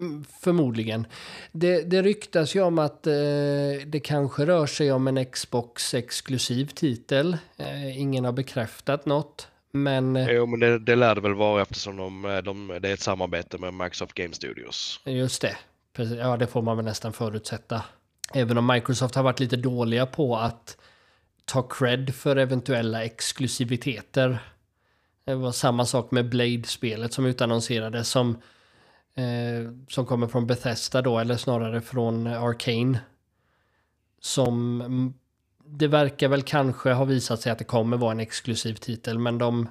[0.00, 1.06] Mm, förmodligen.
[1.52, 3.12] Det, det ryktas ju om att eh,
[3.86, 7.36] det kanske rör sig om en Xbox-exklusiv titel.
[7.56, 9.48] Eh, ingen har bekräftat något.
[9.70, 12.88] Men, eh, jo, men det, det lär det väl vara eftersom de, eh, de, det
[12.88, 15.00] är ett samarbete med Microsoft Game Studios.
[15.04, 15.56] Just det.
[15.92, 16.18] Precis.
[16.18, 17.82] Ja, det får man väl nästan förutsätta.
[18.34, 20.76] Även om Microsoft har varit lite dåliga på att
[21.48, 24.38] ta cred för eventuella exklusiviteter.
[25.24, 28.42] Det var samma sak med Blade-spelet som utannonserades som
[29.14, 33.00] eh, som kommer från Bethesda då, eller snarare från Arcane.
[34.20, 35.14] Som mm,
[35.64, 39.38] det verkar väl kanske ha visat sig att det kommer vara en exklusiv titel, men
[39.38, 39.68] de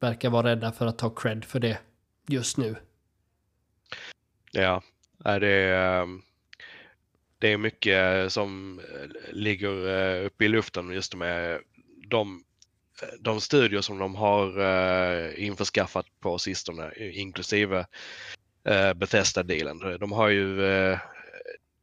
[0.00, 1.78] verkar vara rädda för att ta cred för det
[2.28, 2.76] just nu.
[4.52, 4.82] Ja,
[5.18, 6.06] det är,
[7.44, 11.60] det är mycket eh, som eh, ligger eh, uppe i luften just med
[12.08, 12.44] de,
[13.20, 14.48] de studier som de har
[15.38, 17.86] införskaffat på sistone, inklusive
[18.94, 19.98] Bethesda-dealen.
[19.98, 20.56] De har ju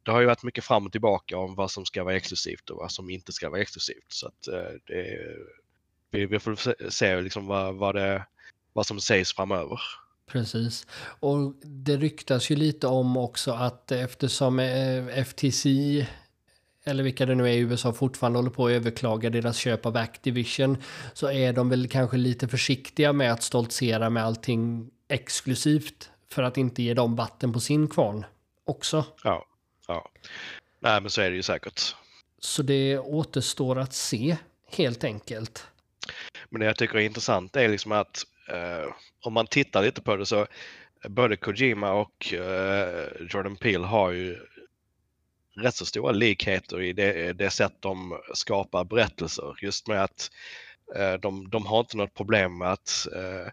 [0.02, 2.76] det har ju varit mycket fram och tillbaka om vad som ska vara exklusivt och
[2.76, 4.12] vad som inte ska vara exklusivt.
[4.12, 4.42] Så att
[4.86, 5.18] det,
[6.10, 8.26] vi, vi får se liksom vad, vad, det,
[8.72, 9.80] vad som sägs framöver.
[10.26, 10.86] Precis.
[11.20, 16.06] Och det ryktas ju lite om också att eftersom eh, FTC
[16.84, 19.96] eller vilka det nu är i USA fortfarande håller på att överklaga deras köp av
[19.96, 20.82] Activision
[21.12, 26.56] så är de väl kanske lite försiktiga med att stoltsera med allting exklusivt för att
[26.56, 28.26] inte ge dem vatten på sin kvarn
[28.64, 29.04] också.
[29.24, 29.46] Ja,
[29.88, 30.10] ja.
[30.80, 31.94] Nej, men så är det ju säkert.
[32.38, 34.36] Så det återstår att se
[34.70, 35.66] helt enkelt.
[36.50, 40.16] Men det jag tycker är intressant är liksom att eh, om man tittar lite på
[40.16, 40.46] det så
[41.08, 44.38] både Kojima och eh, Jordan Peele har ju
[45.56, 49.56] rätt så stora likheter i det, det sätt de skapar berättelser.
[49.62, 50.30] Just med att
[50.96, 53.46] eh, de, de har inte något problem med att eh,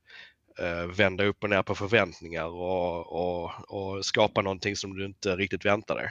[0.66, 5.36] eh vända upp och ner på förväntningar och, och, och skapa någonting som du inte
[5.36, 6.10] riktigt väntar dig.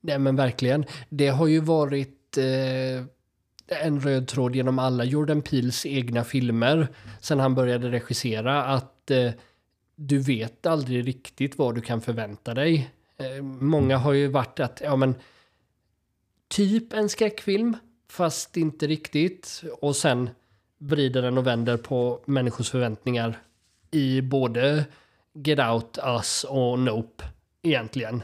[0.00, 0.84] Nej men verkligen.
[1.08, 3.04] Det har ju varit eh,
[3.66, 6.88] en röd tråd genom alla Jordan Peels egna filmer
[7.20, 9.30] sen han började regissera att eh,
[9.96, 12.90] du vet aldrig riktigt vad du kan förvänta dig.
[13.16, 15.14] Eh, många har ju varit att, ja men
[16.48, 17.76] typ en skräckfilm
[18.08, 20.30] fast inte riktigt och sen
[20.78, 23.38] vrider den och vänder på människors förväntningar
[23.90, 24.84] i både
[25.32, 27.24] Get Out, Us och Nope
[27.62, 28.22] egentligen.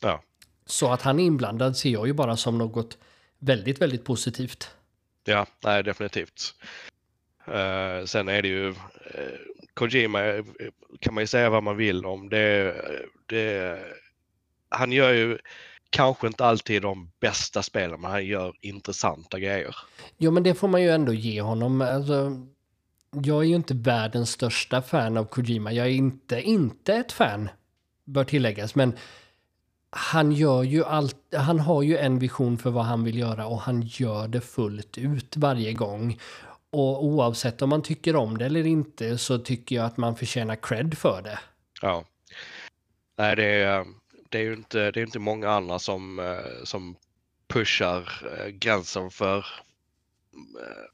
[0.00, 0.22] Ja.
[0.66, 2.98] Så att han är inblandad ser jag ju bara som något
[3.42, 4.70] väldigt, väldigt positivt.
[5.24, 6.54] Ja, nej, definitivt.
[7.48, 8.74] Uh, sen är det ju uh,
[9.74, 10.20] Kojima
[11.00, 12.28] kan man ju säga vad man vill om.
[12.28, 12.74] Det,
[13.26, 13.78] det,
[14.68, 15.38] han gör ju
[15.90, 19.76] kanske inte alltid de bästa spelen, men han gör intressanta grejer.
[20.18, 21.80] Jo, men det får man ju ändå ge honom.
[21.80, 22.46] Alltså,
[23.10, 25.72] jag är ju inte världens största fan av Kojima.
[25.72, 27.48] Jag är inte, inte ett fan,
[28.04, 28.74] bör tilläggas.
[28.74, 28.96] Men
[29.94, 33.60] han gör ju allt, han har ju en vision för vad han vill göra och
[33.60, 36.18] han gör det fullt ut varje gång.
[36.70, 40.56] Och oavsett om man tycker om det eller inte så tycker jag att man förtjänar
[40.56, 41.38] cred för det.
[41.82, 42.04] Ja.
[43.18, 43.86] Nej, det är,
[44.28, 46.96] det är ju inte, det är inte många andra som, eh, som
[47.48, 50.84] pushar eh, gränsen för eh,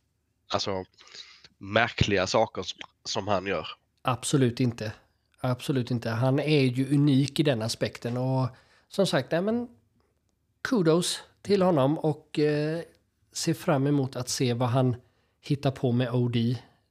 [0.52, 0.84] alltså
[1.58, 2.64] märkliga saker
[3.04, 3.68] som han gör.
[4.02, 4.92] Absolut inte.
[5.40, 6.10] Absolut inte.
[6.10, 8.48] Han är ju unik i den aspekten och
[8.88, 9.68] som sagt, nej men
[10.62, 12.80] kudos till honom och eh,
[13.32, 14.96] ser fram emot att se vad han
[15.40, 16.36] hittar på med OD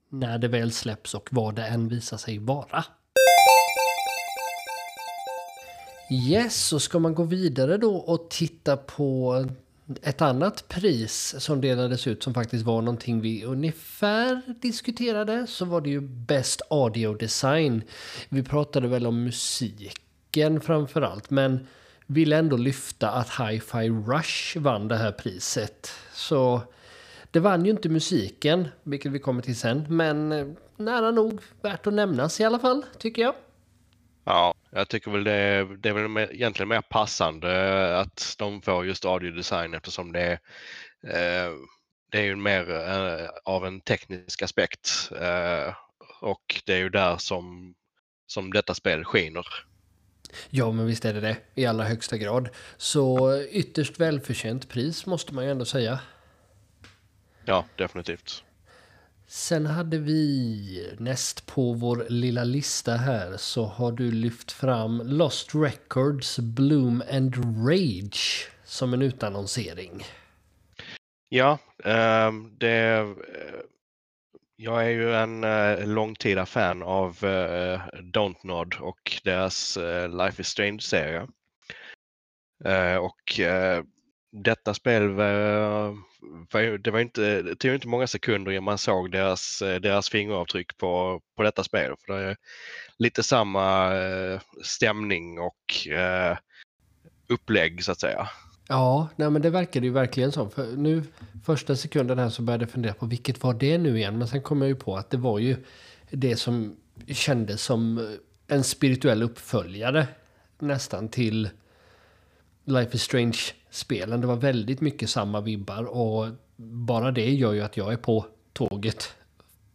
[0.10, 2.86] när det väl släpps och vad det än visar sig vara.
[6.12, 9.46] Yes, så ska man gå vidare då och titta på
[10.02, 15.82] ett annat pris som delades ut som faktiskt var någonting vi ungefär diskuterade så var
[15.82, 17.82] det ju Best Audio Design.
[18.30, 21.68] Vi pratade väl om musiken framför allt men
[22.08, 25.94] ville ändå lyfta att Hi-Fi Rush vann det här priset.
[26.12, 26.62] Så
[27.32, 30.48] Det vann ju inte musiken, vilket vi kommer till sen, men eh,
[30.78, 33.36] nära nog värt att nämnas i alla fall, tycker jag.
[34.26, 39.06] Ja, jag tycker väl det, det är väl egentligen mer passande att de får just
[39.06, 40.40] audiodesign eftersom det är,
[41.04, 41.54] eh,
[42.12, 45.12] det är ju mer eh, av en teknisk aspekt.
[45.22, 45.74] Eh,
[46.22, 47.76] och det är ju där som,
[48.28, 49.46] som detta spel skiner.
[50.50, 52.50] Ja, men visst är det det i allra högsta grad.
[52.78, 56.00] Så ytterst välförtjänt pris måste man ju ändå säga.
[57.46, 58.44] Ja, definitivt.
[59.28, 65.56] Sen hade vi näst på vår lilla lista här så har du lyft fram Lost
[65.56, 67.36] Records Bloom and
[67.68, 70.06] Rage som en utannonsering.
[71.30, 73.06] Ja, eh, det...
[74.60, 80.48] Jag är ju en eh, långtida fan av eh, Dontnod och deras eh, Life is
[80.48, 81.28] Strange-serie.
[82.66, 83.84] Eh, och eh,
[84.32, 89.62] detta spel var, det var inte, det tog inte många sekunder innan man såg deras,
[89.62, 91.96] eh, deras fingeravtryck på, på detta spel.
[92.06, 92.38] För det är
[92.98, 96.38] lite samma eh, stämning och eh,
[97.28, 98.30] upplägg så att säga.
[98.70, 100.52] Ja, nej men det verkade ju verkligen som.
[100.52, 101.04] För nu
[101.44, 104.18] första sekunden här så började jag fundera på vilket var det nu igen.
[104.18, 105.56] Men sen kom jag ju på att det var ju
[106.12, 106.76] det som
[107.08, 110.08] kändes som eh, en spirituell uppföljare
[110.60, 111.50] nästan till
[112.64, 114.22] Life is Strange-spelen.
[114.22, 118.26] Det var väldigt mycket samma vibbar och bara det gör ju att jag är på
[118.54, 119.16] tåget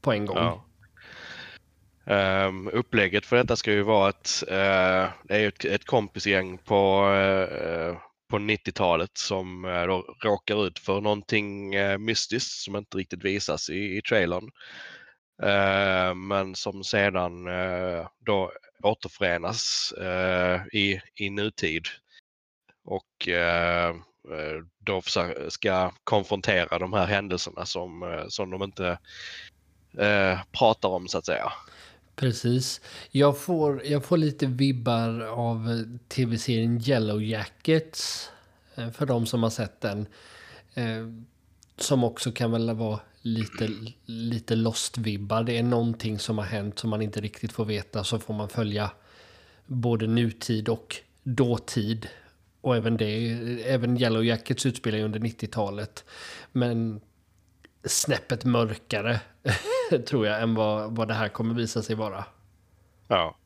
[0.00, 0.36] på en gång.
[0.36, 0.64] Ja.
[2.04, 7.08] Um, upplägget för detta ska ju vara att uh, det är ett, ett kompisgäng på,
[7.08, 7.96] uh,
[8.32, 13.70] på 90-talet som eh, då råkar ut för någonting eh, mystiskt som inte riktigt visas
[13.70, 14.50] i, i trailern.
[15.42, 17.44] Eh, men som sedan
[18.18, 18.52] då
[18.82, 19.92] återförenas
[20.72, 21.86] i, i nutid
[22.84, 23.28] och
[24.78, 25.02] då
[25.48, 28.98] ska konfrontera de här händelserna som, som de inte
[30.58, 31.52] pratar om så att säga.
[32.16, 32.80] Precis.
[33.10, 38.30] Jag får, jag får lite vibbar av tv-serien Yellow Jackets.
[38.74, 40.06] Eh, för de som har sett den.
[40.74, 41.06] Eh,
[41.76, 43.70] som också kan väl vara lite,
[44.04, 45.42] lite lost-vibbar.
[45.42, 48.04] Det är någonting som har hänt som man inte riktigt får veta.
[48.04, 48.90] Så får man följa
[49.66, 52.08] både nutid och dåtid
[52.60, 53.32] och även det,
[53.66, 56.04] även Yellow Jackets utspelar ju under 90-talet.
[56.52, 57.00] Men
[57.84, 59.20] snäppet mörkare
[60.06, 62.24] tror jag än vad, vad det här kommer visa sig vara.
[63.08, 63.36] Ja.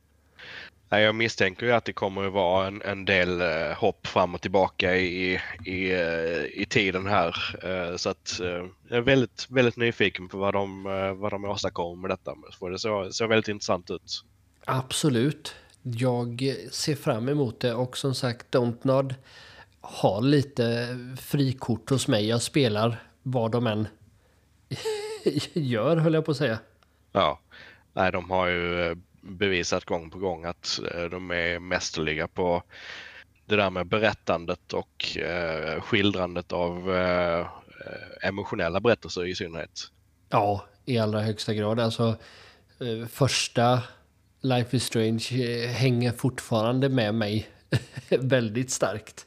[0.89, 4.41] Jag misstänker ju att det kommer att vara en, en del eh, hopp fram och
[4.41, 7.37] tillbaka i, i, eh, i tiden här.
[7.63, 8.41] Eh, så att
[8.89, 10.83] jag är väldigt, väldigt nyfiken på vad de,
[11.19, 12.35] vad de åstadkommer med detta.
[12.59, 14.25] För det ser, ser väldigt intressant ut.
[14.65, 15.55] Absolut.
[15.83, 19.15] Jag ser fram emot det och som sagt Dontnod
[19.81, 22.29] har lite frikort hos mig.
[22.29, 23.89] Jag spelar vad de än
[25.53, 26.59] gör höll jag på att säga.
[27.13, 27.41] Ja,
[27.93, 32.63] nej de har ju eh, bevisat gång på gång att eh, de är mästerliga på
[33.47, 37.47] det där med berättandet och eh, skildrandet av eh,
[38.23, 39.91] emotionella berättelser i synnerhet.
[40.29, 41.81] Ja, i allra högsta grad.
[41.81, 42.17] Alltså
[42.81, 43.83] eh, första
[44.41, 45.25] Life is Strange
[45.67, 47.49] hänger fortfarande med mig
[48.09, 49.27] väldigt starkt.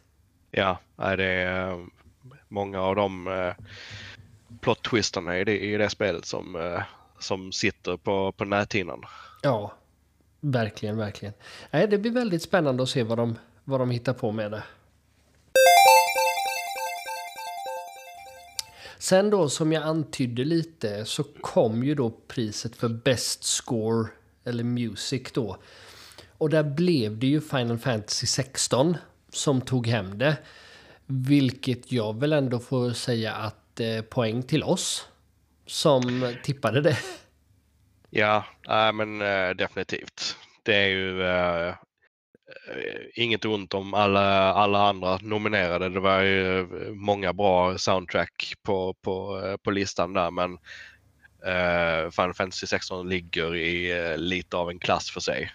[0.52, 1.86] Ja, det är
[2.48, 3.28] många av de
[4.62, 6.82] plot-twisterna i det, i det spelet som, eh,
[7.20, 9.04] som sitter på, på näthinnan.
[9.42, 9.74] Ja,
[10.40, 11.34] verkligen, verkligen.
[11.72, 14.64] Det blir väldigt spännande att se vad de, vad de hittar på med det.
[18.98, 24.10] Sen då som jag antydde lite så kom ju då priset för Best Score
[24.44, 25.58] eller Music då.
[26.38, 28.98] Och där blev det ju Final Fantasy 16
[29.34, 30.38] som tog hem det.
[31.06, 35.08] Vilket jag väl ändå får säga att eh, poäng till oss
[35.66, 36.98] som tippade det.
[38.10, 40.38] Ja, äh, men äh, definitivt.
[40.64, 41.74] Det är ju äh,
[43.14, 45.90] inget ont om alla, alla andra nominerade.
[45.90, 50.58] Det var ju många bra soundtrack på, på, på listan där men
[51.48, 55.52] Uh, Final Fantasy 16 ligger i uh, lite av en klass för sig.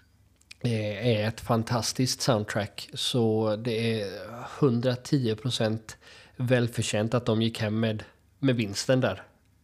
[0.63, 4.07] Det är ett fantastiskt soundtrack så det är
[4.59, 5.79] 110%
[6.37, 8.05] välförtjänt att de gick hem med,
[8.45, 9.23] med vinsten där.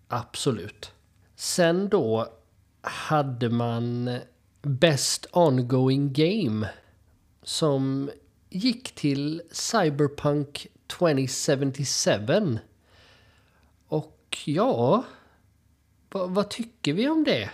[0.08, 0.92] Absolut.
[1.36, 2.32] Sen då
[2.82, 4.18] hade man
[4.62, 6.68] Best Ongoing Game
[7.42, 8.10] som
[8.50, 12.58] gick till Cyberpunk 2077.
[13.88, 15.04] Och ja,
[16.12, 17.50] Va, vad tycker vi om det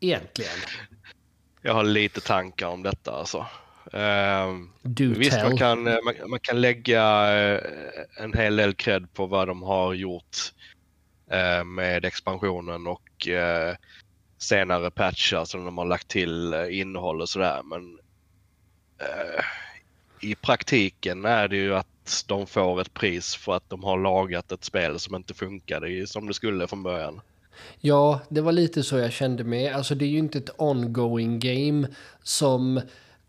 [0.00, 0.56] egentligen?
[1.62, 3.46] Jag har lite tankar om detta alltså.
[4.82, 7.60] Du visst, man kan, eh, man, man, kan lägga uh,
[8.16, 10.61] en hel del cred på vad de har gjort eh,
[11.32, 13.76] Eh, med expansionen och eh,
[14.38, 17.62] senare patchar som de har lagt till eh, innehåll och sådär.
[17.64, 17.98] Men
[20.20, 24.52] i praktiken är det ju att de får ett pris för att de har lagat
[24.52, 27.20] ett spel som inte funkade som det skulle från början.
[27.80, 29.74] Ja, det var lite så jag kände med.
[29.74, 31.88] Alltså det är ju inte ett ongoing game
[32.22, 32.80] som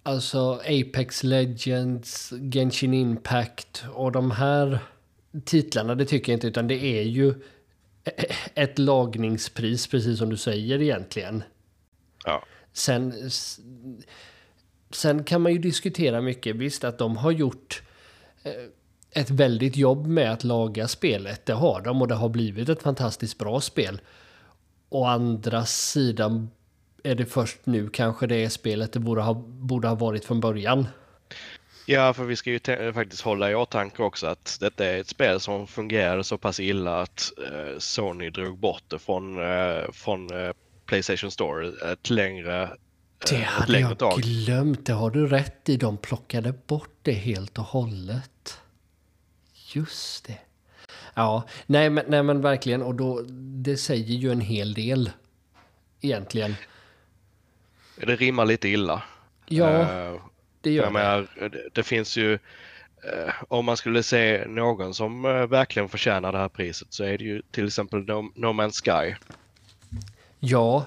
[0.03, 4.79] alltså Apex Legends, Genshin Impact och de här
[5.45, 7.33] titlarna, det tycker jag inte, utan det är ju
[8.55, 11.43] ett lagningspris, precis som du säger egentligen.
[12.25, 12.43] Ja.
[12.73, 13.29] Sen,
[14.91, 17.81] sen kan man ju diskutera mycket, visst att de har gjort
[18.43, 18.51] eh,
[19.11, 21.45] ett väldigt jobb med att laga spelet.
[21.45, 24.01] Det har de och det har blivit ett fantastiskt bra spel.
[24.89, 26.49] Å andra sidan
[27.03, 30.39] är det först nu kanske det är spelet det borde ha, borde ha varit från
[30.39, 30.87] början.
[31.85, 32.59] Ja, för vi ska ju
[32.93, 37.01] faktiskt hålla i åtanke också att detta är ett spel som fungerade så pass illa
[37.01, 40.51] att eh, Sony drog bort det från, eh, från eh,
[40.85, 42.69] Playstation Store ett längre
[43.29, 44.19] Det hade jag tag.
[44.19, 45.77] glömt, det har du rätt i.
[45.77, 48.59] De plockade bort det helt och hållet.
[49.73, 50.37] Just det.
[51.13, 53.21] Ja, nej men, nej men verkligen och då,
[53.63, 55.11] det säger ju en hel del
[56.01, 56.55] egentligen.
[57.95, 59.03] Det rimmar lite illa.
[59.45, 59.69] Ja,
[60.11, 60.21] uh,
[60.63, 60.91] det gör det.
[60.91, 61.69] Menar, det.
[61.73, 62.39] Det finns ju, uh,
[63.47, 67.23] om man skulle se någon som uh, verkligen förtjänar det här priset så är det
[67.23, 69.15] ju till exempel No, no Man's Sky.
[70.39, 70.85] Ja,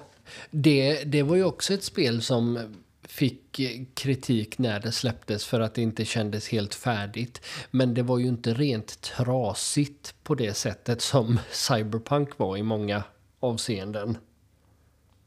[0.51, 2.59] det, det var ju också ett spel som
[3.07, 3.61] fick
[3.93, 7.41] kritik när det släpptes för att det inte kändes helt färdigt.
[7.71, 13.03] Men det var ju inte rent trasigt på det sättet som Cyberpunk var i många
[13.39, 14.17] avseenden.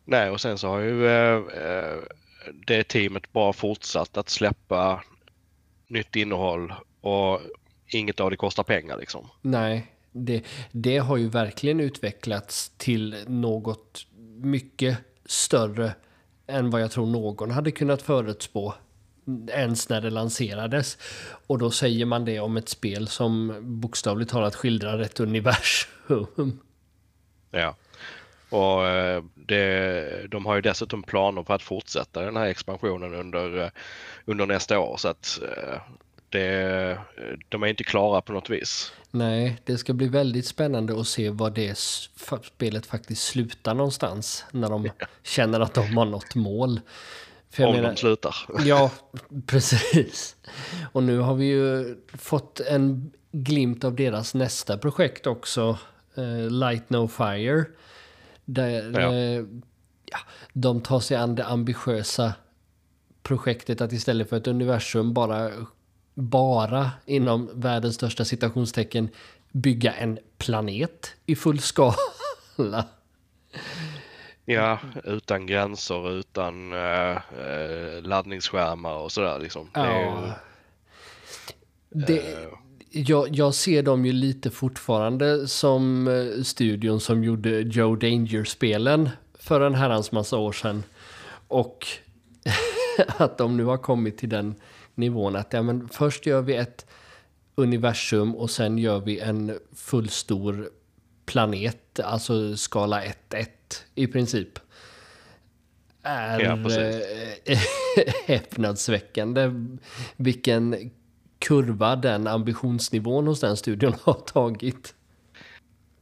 [0.04, 1.98] Nej, och sen så har ju eh, eh,
[2.66, 5.04] det teamet bara fortsatt att släppa
[5.88, 7.40] nytt innehåll och
[7.86, 9.28] inget av det kostar pengar liksom.
[9.42, 15.94] Nej, det, det har ju verkligen utvecklats till något mycket större
[16.46, 18.74] än vad jag tror någon hade kunnat förutspå
[19.52, 20.98] ens när det lanserades.
[21.46, 26.60] Och då säger man det om ett spel som bokstavligt talat skildrar ett universum.
[27.50, 27.76] Ja.
[28.50, 33.62] Och eh, det, de har ju dessutom planer på att fortsätta den här expansionen under,
[33.62, 33.70] eh,
[34.24, 34.96] under nästa år.
[34.96, 35.80] Så att eh,
[36.28, 36.98] det,
[37.48, 38.92] de är inte klara på något vis.
[39.10, 41.78] Nej, det ska bli väldigt spännande att se var det
[42.42, 44.44] spelet faktiskt slutar någonstans.
[44.50, 44.90] När de
[45.22, 46.80] känner att de har nått mål.
[47.58, 48.36] Om menar, de slutar.
[48.64, 48.90] Ja,
[49.46, 50.36] precis.
[50.92, 55.78] Och nu har vi ju fått en glimt av deras nästa projekt också.
[56.50, 57.64] Light No Fire.
[58.54, 59.12] Där ja.
[59.12, 59.46] Uh,
[60.10, 60.18] ja,
[60.52, 62.34] de tar sig an det ambitiösa
[63.22, 65.50] projektet att istället för ett universum bara
[66.14, 69.08] bara inom världens största citationstecken
[69.52, 71.94] bygga en planet i full skala.
[74.44, 79.70] Ja, utan gränser, utan uh, uh, laddningsskärmar och sådär liksom.
[79.74, 80.34] Ja.
[81.88, 82.52] Det det, uh,
[82.90, 86.08] jag, jag, ser dem ju lite fortfarande som
[86.44, 90.82] studion som gjorde Joe Danger-spelen för en herrans massa år sedan.
[91.48, 91.86] Och
[93.16, 94.54] att de nu har kommit till den
[94.94, 96.86] nivån att ja, men först gör vi ett
[97.54, 100.70] universum och sen gör vi en fullstor
[101.26, 103.46] planet, alltså skala 1-1
[103.94, 104.58] i princip.
[106.02, 106.52] Är ja,
[107.44, 107.58] eh,
[108.26, 109.50] häpnadsväckande
[110.16, 110.90] vilken
[111.40, 114.94] kurva den ambitionsnivån hos den studion har tagit.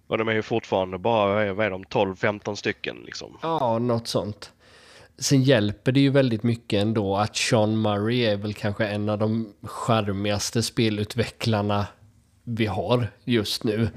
[0.07, 3.39] Och de är ju fortfarande bara, vad är de, 12-15 stycken liksom?
[3.43, 4.53] Ja, något sånt.
[5.19, 9.19] Sen hjälper det ju väldigt mycket ändå att Sean Murray är väl kanske en av
[9.19, 11.87] de charmigaste spelutvecklarna
[12.45, 13.89] vi har just nu.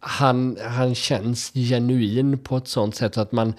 [0.00, 3.54] Han, han känns genuin på ett sånt sätt att man,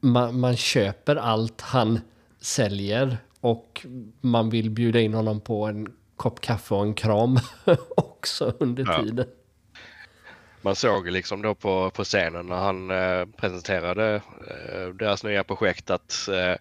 [0.00, 2.00] man, man köper allt han
[2.40, 3.86] säljer och
[4.20, 7.38] man vill bjuda in honom på en kopp kaffe och en kram
[7.96, 9.02] också under ja.
[9.02, 9.26] tiden
[10.62, 14.14] man såg liksom då på, på scenen när han eh, presenterade
[14.50, 16.54] eh, deras nya projekt att eh,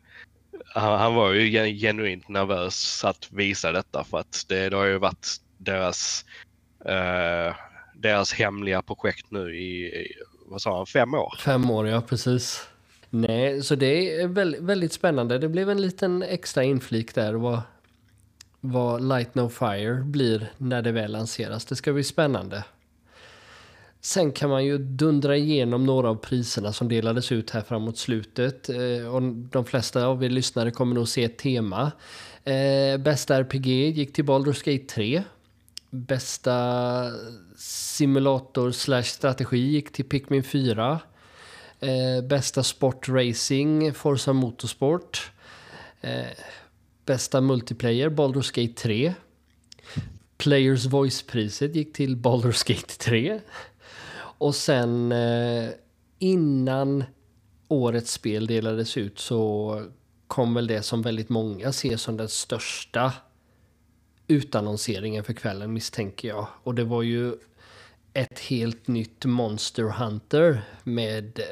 [0.66, 4.98] han, han, var ju genuint nervös att visa detta för att det, det har ju
[4.98, 5.28] varit
[5.58, 6.26] deras,
[6.86, 7.56] eh,
[7.96, 9.92] deras hemliga projekt nu i,
[10.46, 11.34] vad sa han, fem år?
[11.40, 12.68] Fem år, ja precis.
[13.10, 15.38] Nej, så det är väldigt, väldigt spännande.
[15.38, 17.62] Det blev en liten extra inflik där vad,
[18.72, 21.66] vad Light No Fire blir när det väl lanseras.
[21.66, 22.64] Det ska bli spännande.
[24.02, 28.70] Sen kan man ju dundra igenom några av priserna som delades ut här framåt slutet.
[28.70, 31.92] Eh, och de flesta av er lyssnare kommer nog se ett tema.
[32.44, 35.24] Eh, bästa RPG gick till Baldur's Gate 3.
[35.90, 37.12] Bästa
[37.58, 41.00] simulator slash strategi gick till Pikmin 4.
[41.80, 45.32] Eh, bästa sportracing Forza Motorsport.
[47.08, 49.14] Bästa multiplayer Baldur's Gate 3.
[50.38, 53.42] Players Voice-priset gick till Baldur's Gate 3.
[54.40, 55.70] Och sen eh,
[56.20, 57.04] innan
[57.68, 59.84] årets spel delades ut så
[60.28, 63.14] kom väl det som väldigt många ser som den största
[64.28, 66.48] utannonseringen för kvällen misstänker jag.
[66.64, 67.34] Och det var ju
[68.14, 71.46] ett helt nytt Monster Hunter med eh,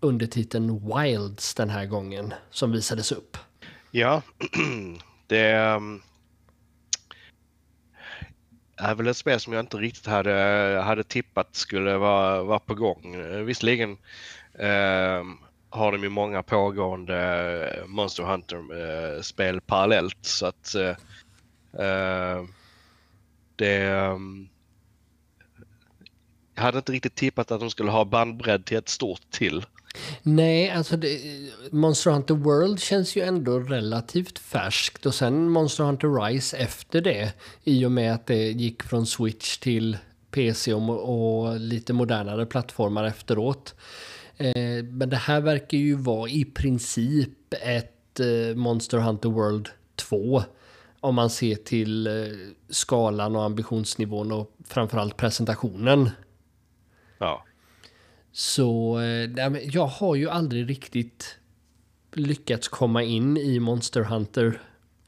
[0.00, 3.36] undertiteln Wilds den här gången som visades upp.
[3.96, 4.22] Ja,
[5.26, 6.02] det ehm,
[8.76, 10.32] är väl ett spel som jag inte riktigt hade,
[10.84, 13.14] hade tippat skulle vara, vara på gång.
[13.14, 13.90] Eh, visserligen
[14.54, 15.24] eh,
[15.70, 17.18] har de ju många pågående
[17.78, 20.96] eh, Monster Hunter-spel eh, parallellt så att eh,
[21.86, 22.48] ehm,
[23.56, 24.48] det ehm,
[26.54, 29.64] jag hade inte riktigt tippat att de skulle ha bandbredd till ett stort till.
[30.22, 31.20] Nej, alltså det,
[31.70, 37.32] Monster Hunter World känns ju ändå relativt färskt och sen Monster Hunter Rise efter det
[37.64, 39.98] i och med att det gick från Switch till
[40.30, 43.74] PC och, och lite modernare plattformar efteråt.
[44.36, 50.42] Eh, men det här verkar ju vara i princip ett eh, Monster Hunter World 2
[51.00, 52.12] om man ser till eh,
[52.68, 56.10] skalan och ambitionsnivån och framförallt presentationen.
[57.18, 57.44] Ja.
[58.36, 61.38] Så eh, jag har ju aldrig riktigt
[62.12, 64.60] lyckats komma in i Monster Hunter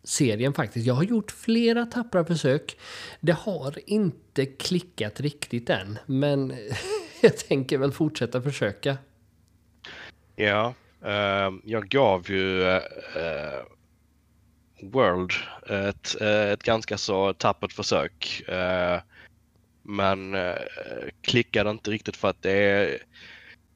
[0.04, 0.86] serien faktiskt.
[0.86, 2.78] Jag har gjort flera tappra försök.
[3.20, 6.54] Det har inte klickat riktigt än, men
[7.20, 8.96] jag tänker väl fortsätta försöka.
[10.36, 10.74] Ja,
[11.04, 12.80] uh, jag gav ju uh,
[14.82, 15.32] World
[15.68, 18.42] ett, ett ganska så tappert försök.
[18.48, 19.00] Uh,
[19.88, 20.54] men eh,
[21.20, 22.98] klickade inte riktigt för att det är,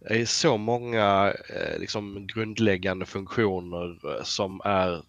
[0.09, 5.03] det är så många eh, liksom grundläggande funktioner eh, som är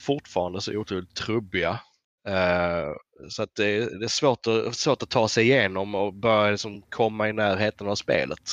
[0.00, 1.80] fortfarande så otroligt trubbiga.
[2.28, 2.92] Eh,
[3.28, 6.82] så att det, det, är svårt att, svårt att ta sig igenom och börja liksom
[6.82, 8.50] komma i närheten av spelet.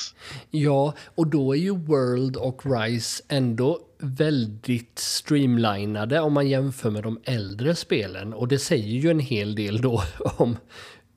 [0.50, 7.02] Ja, och då är ju World och Rise ändå väldigt streamlinade om man jämför med
[7.02, 8.34] de äldre spelen.
[8.34, 10.02] Och det säger ju en hel del då
[10.36, 10.56] om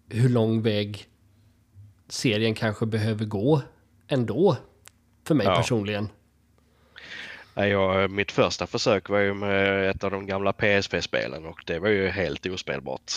[0.10, 1.08] hur lång väg
[2.08, 3.62] serien kanske behöver gå
[4.08, 4.58] ändå.
[5.24, 5.56] För mig ja.
[5.56, 6.10] personligen.
[7.54, 11.90] Ja, mitt första försök var ju med ett av de gamla PSP-spelen och det var
[11.90, 13.12] ju helt ospelbart.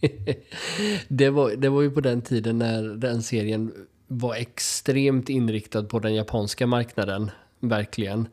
[1.08, 3.72] det, var, det var ju på den tiden när den serien
[4.06, 7.30] var extremt inriktad på den japanska marknaden.
[7.60, 8.28] Verkligen.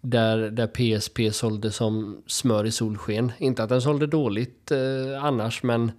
[0.00, 3.32] Där, där PSP sålde som smör i solsken.
[3.38, 5.92] Inte att den sålde dåligt eh, annars men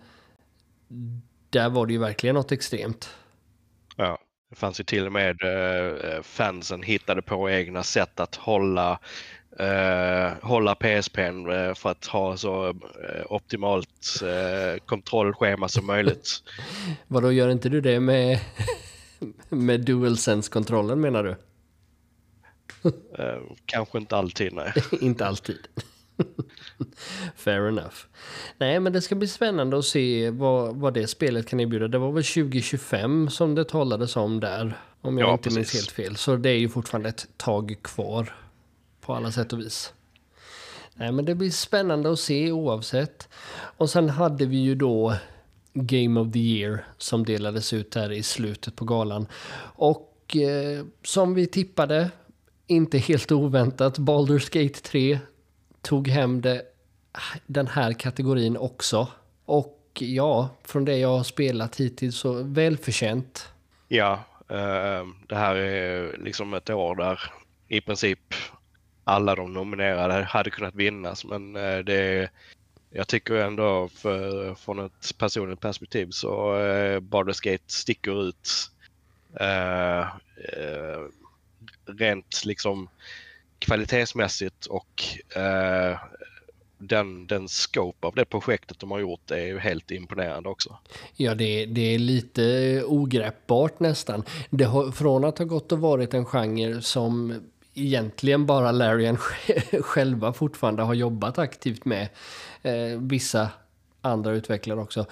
[1.50, 3.10] där var det ju verkligen något extremt.
[3.96, 4.20] Ja,
[4.50, 9.00] det fanns ju till och med eh, fansen hittade på egna sätt att hålla
[9.60, 14.22] eh, hålla PSPn eh, för att ha så eh, optimalt
[14.86, 16.44] kontrollschema som möjligt.
[17.08, 18.40] Vadå, gör inte du det med,
[19.50, 21.36] med DualSense-kontrollen menar du?
[23.66, 24.74] Kanske inte alltid, nej.
[25.02, 25.68] inte alltid.
[27.36, 27.96] Fair enough.
[28.58, 31.88] Nej, men det ska bli spännande att se vad, vad det spelet kan erbjuda.
[31.88, 34.80] Det var väl 2025 som det talades om där.
[35.02, 36.16] Om jag ja, inte minns helt fel.
[36.16, 38.36] Så det är ju fortfarande ett tag kvar.
[39.02, 39.94] På alla sätt och vis.
[40.94, 43.30] Nej, men det blir spännande att se oavsett.
[43.54, 45.16] Och sen hade vi ju då
[45.74, 49.28] Game of the Year som delades ut här i slutet på galan.
[49.76, 52.10] Och eh, som vi tippade,
[52.68, 55.20] inte helt oväntat, Baldur's Gate 3
[55.86, 56.62] tog hem det,
[57.46, 59.08] den här kategorin också.
[59.46, 63.50] Och ja, från det jag har spelat hittills så välförtjänt.
[63.88, 67.20] Ja, eh, det här är liksom ett år där
[67.68, 68.20] i princip
[69.04, 71.26] alla de nominerade hade kunnat vinnas.
[71.26, 72.30] Men eh, det
[72.96, 78.72] jag tycker ändå för, från ett personligt perspektiv så uh, Baldur's Gate sticker ut
[79.42, 80.08] uh,
[80.60, 81.10] uh,
[81.86, 82.90] rent liksom
[83.60, 85.04] kvalitetsmässigt och
[85.38, 85.98] eh,
[86.78, 90.78] den, den scope av det projektet de har gjort är ju helt imponerande också.
[91.16, 94.24] Ja, det, det är lite ogreppbart nästan.
[94.50, 97.42] Det har, från att ha gått och varit en genre som
[97.74, 99.18] egentligen bara Larian
[99.82, 102.08] själva fortfarande har jobbat aktivt med.
[102.62, 103.50] Eh, vissa
[104.02, 105.06] andra utvecklare också.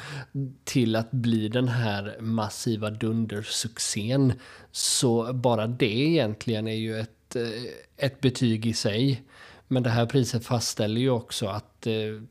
[0.64, 4.34] Till att bli den här massiva dundersuccén.
[4.72, 9.24] Så bara det egentligen är ju ett Eh, ett, betyg i sig.
[9.68, 12.22] Men det här priset fastställer ju också att eh,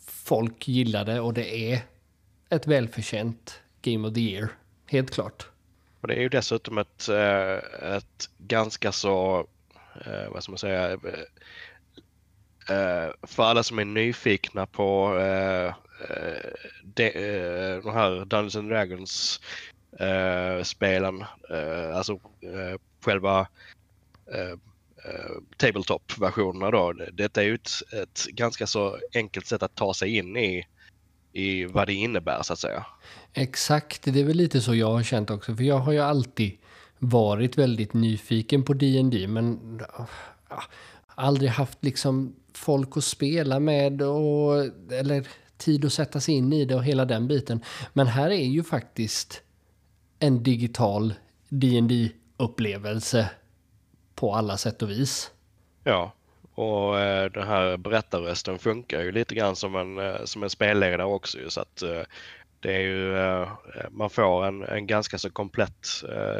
[0.00, 1.80] folk gillar det och det är
[2.48, 4.48] ett välförtjänt Game of the Year.
[4.86, 5.46] Helt klart.
[6.00, 9.46] Och det är ju dessutom ett, eh, ett ganska så,
[10.06, 10.98] eh, vad ska man säga,
[13.22, 15.14] för alla som är nyfikna på
[16.82, 17.10] de,
[17.82, 19.40] de här Dungeons and Dragons
[20.62, 21.24] spelen,
[21.94, 22.20] alltså
[23.04, 23.46] själva
[24.32, 24.50] Eh,
[25.10, 26.92] eh, tabletop-versionerna då.
[27.12, 30.66] Detta är ju ett, ett ganska så enkelt sätt att ta sig in i
[31.34, 32.86] i vad det innebär så att säga.
[33.32, 35.56] Exakt, det är väl lite så jag har känt också.
[35.56, 36.52] För jag har ju alltid
[36.98, 39.80] varit väldigt nyfiken på D&D men
[40.48, 40.62] ja,
[41.06, 46.64] aldrig haft liksom folk att spela med och, eller tid att sätta sig in i
[46.64, 47.60] det och hela den biten.
[47.92, 49.42] Men här är ju faktiskt
[50.18, 51.14] en digital
[51.48, 53.30] dd upplevelse
[54.14, 55.30] på alla sätt och vis.
[55.84, 56.12] Ja,
[56.54, 61.04] och eh, den här berättarrösten funkar ju lite grann som en, eh, som en spelledare
[61.04, 62.02] också så att eh,
[62.60, 63.16] det är ju,
[63.90, 65.86] man får en, en ganska så komplett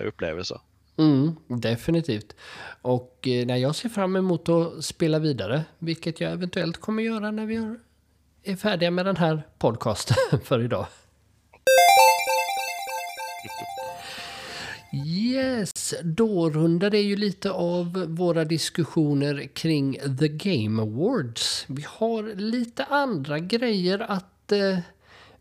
[0.04, 0.60] upplevelse.
[0.98, 2.36] Mm, definitivt.
[2.82, 7.46] Och när jag ser fram emot att spela vidare, vilket jag eventuellt kommer göra när
[7.46, 7.76] vi
[8.42, 10.86] är färdiga med den här podcasten för idag.
[15.06, 15.70] Yes,
[16.02, 21.64] då är ju lite av våra diskussioner kring The Game Awards.
[21.68, 24.78] Vi har lite andra grejer att eh,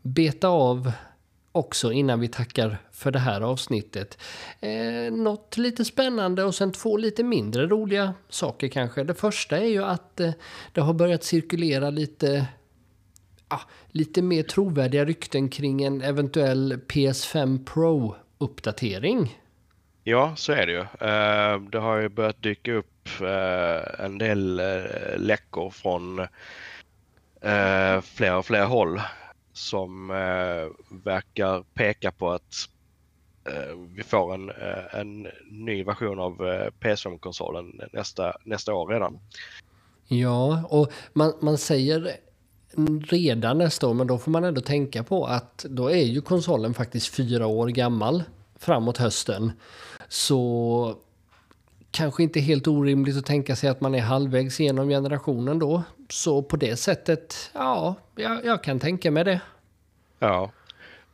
[0.02, 0.92] beta av
[1.52, 4.18] också innan vi tackar för det här avsnittet.
[4.60, 9.04] Eh, något lite spännande och sen två lite mindre roliga saker kanske.
[9.04, 10.32] Det första är ju att eh,
[10.72, 12.46] det har börjat cirkulera lite
[13.48, 19.43] ah, lite mer trovärdiga rykten kring en eventuell PS5 Pro-uppdatering.
[20.06, 20.80] Ja, så är det ju.
[20.80, 26.26] Eh, det har ju börjat dyka upp eh, en del eh, läckor från
[28.02, 29.00] fler och fler håll
[29.52, 30.08] som
[31.04, 32.54] verkar peka på att
[33.96, 34.52] vi får en,
[34.92, 36.36] en ny version av
[36.80, 39.18] PS5-konsolen nästa, nästa år redan.
[40.08, 42.16] Ja, och man, man säger
[43.08, 46.74] redan nästa år, men då får man ändå tänka på att då är ju konsolen
[46.74, 48.22] faktiskt fyra år gammal
[48.58, 49.52] framåt hösten.
[50.14, 50.96] Så
[51.90, 55.82] kanske inte helt orimligt att tänka sig att man är halvvägs genom generationen då.
[56.08, 59.40] Så på det sättet, ja, jag, jag kan tänka mig det.
[60.18, 60.50] Ja,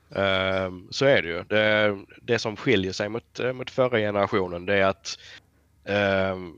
[0.08, 1.44] um, så är det ju.
[1.44, 5.18] Det, det som skiljer sig mot, eh, mot förra generationen det är att
[6.32, 6.56] um,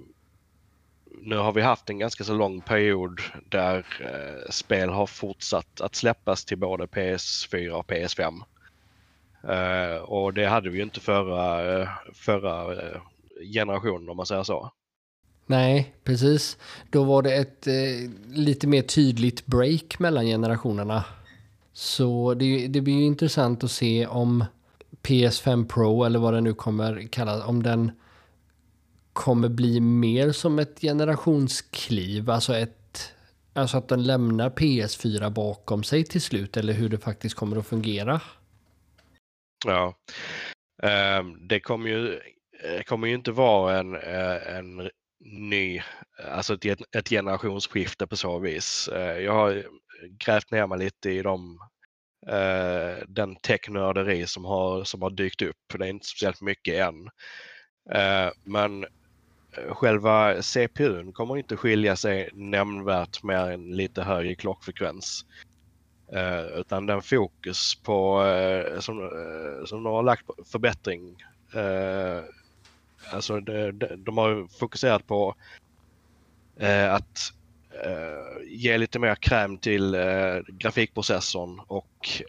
[1.21, 5.95] nu har vi haft en ganska så lång period där eh, spel har fortsatt att
[5.95, 8.43] släppas till både PS4 och PS5.
[9.49, 13.01] Eh, och det hade vi ju inte förra, eh, förra eh,
[13.53, 14.73] generationen om man säger så.
[15.47, 16.59] Nej, precis.
[16.91, 17.67] Då var det ett
[18.35, 21.05] lite mer tydligt break mellan generationerna.
[21.73, 24.45] Så det, det blir ju intressant att se om
[25.03, 27.91] PS5 Pro eller vad det nu kommer kallas, om den
[29.13, 32.79] kommer bli mer som ett generationskliv, alltså ett
[33.55, 37.67] Alltså att den lämnar PS4 bakom sig till slut eller hur det faktiskt kommer att
[37.67, 38.21] fungera.
[39.65, 39.95] Ja.
[40.83, 42.21] Ehm, det kommer ju,
[42.63, 44.91] eh, kommer ju inte vara en, eh, en
[45.25, 45.83] ny,
[46.31, 48.89] alltså ett, ett generationsskifte på så vis.
[48.89, 49.65] Eh, jag har
[50.19, 51.59] grävt ner mig lite i de,
[53.07, 55.57] den technörderi som har, som har dykt upp.
[55.79, 57.09] Det är inte speciellt mycket än.
[58.45, 58.87] Men
[59.69, 65.25] själva CPUn kommer inte skilja sig nämnvärt med en lite högre klockfrekvens.
[66.15, 71.23] Eh, utan den fokus på, eh, som, eh, som de har lagt på förbättring.
[71.55, 72.25] Eh,
[73.13, 75.35] alltså de, de, de, har fokuserat på
[76.57, 77.33] eh, att
[78.45, 79.97] ge lite mer kräm till
[80.49, 82.23] grafikprocessorn och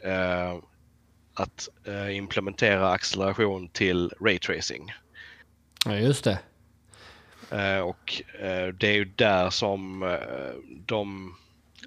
[1.34, 1.70] att
[2.12, 4.94] implementera acceleration till raytracing.
[5.86, 6.40] Ja, just det.
[7.84, 8.24] och
[8.74, 10.00] det är ju där som
[10.86, 11.36] de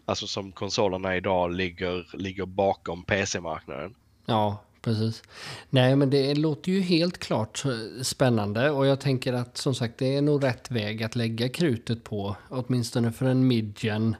[0.07, 3.95] alltså som konsolerna idag ligger, ligger bakom PC-marknaden.
[4.27, 5.23] Ja, precis.
[5.71, 7.65] Nej, men det låter ju helt klart
[8.03, 12.05] spännande och jag tänker att som sagt det är nog rätt väg att lägga krutet
[12.05, 14.17] på, åtminstone för en midgen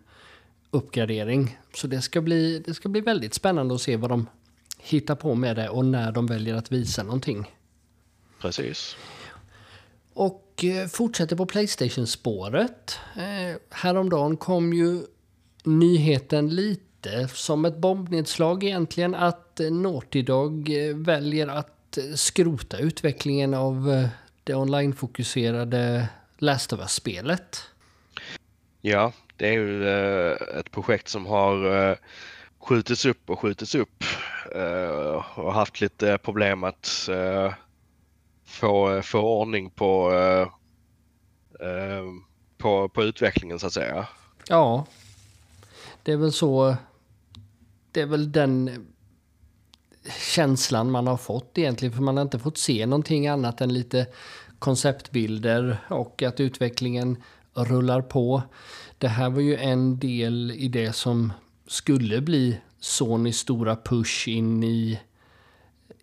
[0.71, 1.59] uppgradering.
[1.75, 4.27] Så det ska, bli, det ska bli väldigt spännande att se vad de
[4.79, 7.51] hittar på med det och när de väljer att visa någonting.
[8.41, 8.97] Precis.
[10.13, 12.99] Och eh, fortsätter på Playstation-spåret.
[13.17, 15.03] Eh, häromdagen kom ju
[15.67, 23.91] nyheten lite som ett bombnedslag egentligen att Naughty Dog eh, väljer att skrota utvecklingen av
[23.91, 24.09] eh,
[24.45, 26.09] det onlinefokuserade
[26.39, 27.63] Last of Us-spelet.
[28.81, 31.99] Ja, det är ju eh, ett projekt som har
[32.59, 34.05] skjutits upp och skjutits upp
[35.35, 37.09] och haft lite problem att
[38.47, 40.13] få, få ordning på,
[42.59, 44.09] på, på utvecklingen så att säga.
[44.49, 44.87] Ja,
[46.07, 46.77] det är väl så.
[47.93, 48.87] Det är väl den
[50.35, 51.95] känslan man har fått egentligen.
[51.95, 54.07] För man har inte fått se någonting annat än lite
[54.59, 57.23] konceptbilder och att utvecklingen
[57.55, 58.43] rullar på.
[58.99, 61.33] Det här var ju en del i det som
[61.67, 65.01] skulle bli Sonys stora push in i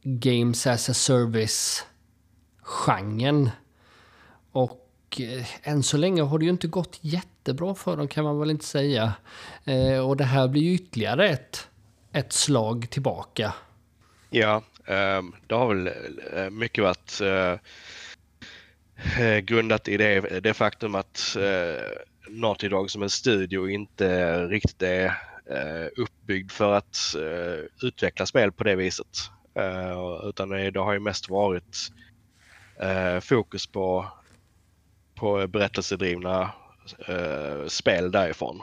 [0.01, 3.49] Games as a Service-genren.
[4.51, 4.89] Och
[5.19, 6.99] eh, än så länge har det ju inte gått
[7.43, 9.13] jättebra för dem kan man väl inte säga.
[9.65, 11.69] Eh, och det här blir ju ytterligare ett,
[12.13, 13.53] ett slag tillbaka.
[14.29, 15.87] Ja, eh, det har väl
[16.33, 17.59] eh, mycket varit eh,
[19.25, 21.37] eh, grundat i det, det faktum att
[22.29, 25.05] Naughty Dog som en studio inte riktigt är
[25.49, 29.17] eh, uppbyggd för att eh, utveckla spel på det viset.
[29.55, 31.77] Eh, utan det, har ju mest varit
[32.79, 34.05] eh, fokus på,
[35.15, 36.51] på berättelsedrivna
[37.07, 38.61] eh, spel därifrån.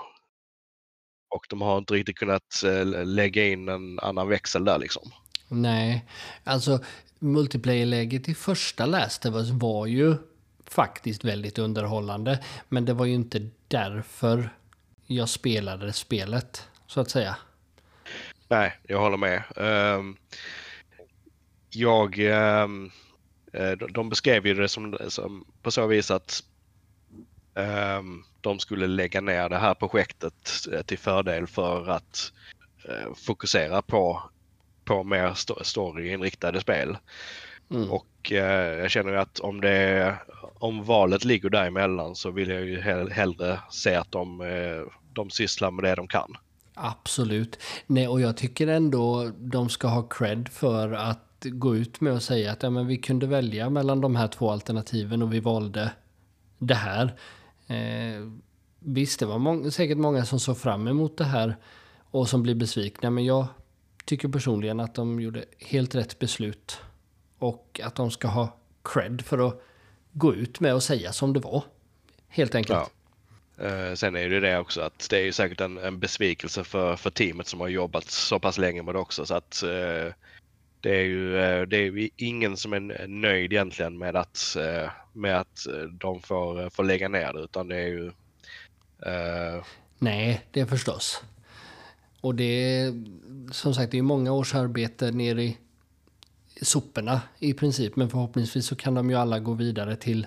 [1.31, 5.13] Och de har inte riktigt kunnat eh, lägga in en annan växel där liksom.
[5.49, 6.05] Nej,
[6.45, 6.81] alltså
[7.19, 10.17] multiplayer-läget i första Last of Us var ju
[10.67, 12.45] faktiskt väldigt underhållande.
[12.69, 14.51] Men det var ju inte därför
[15.07, 17.37] jag spelade spelet, så att säga.
[18.49, 19.43] Nej, jag håller med.
[19.57, 20.17] Um,
[21.71, 22.19] jag...
[22.19, 22.91] Um,
[23.91, 26.45] de beskrev ju det som, som på så vis att
[28.41, 32.33] de skulle lägga ner det här projektet eh, till fördel för att
[32.89, 34.23] uh, fokusera på,
[34.85, 36.97] på mer storyinriktade spel.
[37.71, 37.91] Mm.
[37.91, 40.15] Och eh, jag känner att om, det,
[40.59, 42.81] om valet ligger däremellan så vill jag ju
[43.11, 46.37] hellre se att de, eh, de sysslar med det de kan.
[46.75, 47.59] Absolut.
[47.87, 52.23] Nej, och jag tycker ändå de ska ha cred för att gå ut med och
[52.23, 55.93] säga att ja, men vi kunde välja mellan de här två alternativen och vi valde
[56.59, 57.15] det här.
[57.71, 58.29] Eh,
[58.79, 61.57] visst, det var må säkert många som såg fram emot det här
[62.11, 63.47] och som blir besvikna, men jag
[64.05, 66.79] tycker personligen att de gjorde helt rätt beslut.
[67.39, 69.63] Och att de ska ha cred för att
[70.13, 71.65] gå ut med och säga som det var.
[72.29, 72.79] Helt enkelt.
[73.59, 73.67] Ja.
[73.67, 76.97] Eh, sen är det det också att det är ju säkert en, en besvikelse för,
[76.97, 79.27] för teamet som har jobbat så pass länge med det också.
[79.27, 80.13] Så att eh,
[80.81, 85.41] det är ju eh, det är ingen som är nöjd egentligen med att, eh, med
[85.41, 85.67] att
[86.01, 88.07] de får, får lägga ner det utan det är ju...
[89.07, 89.65] Eh...
[89.99, 91.23] Nej, det är förstås.
[92.21, 93.05] Och det är
[93.53, 95.57] som sagt det är många års arbete nere i
[96.63, 97.97] soporna i princip.
[97.97, 100.27] Men förhoppningsvis så kan de ju alla gå vidare till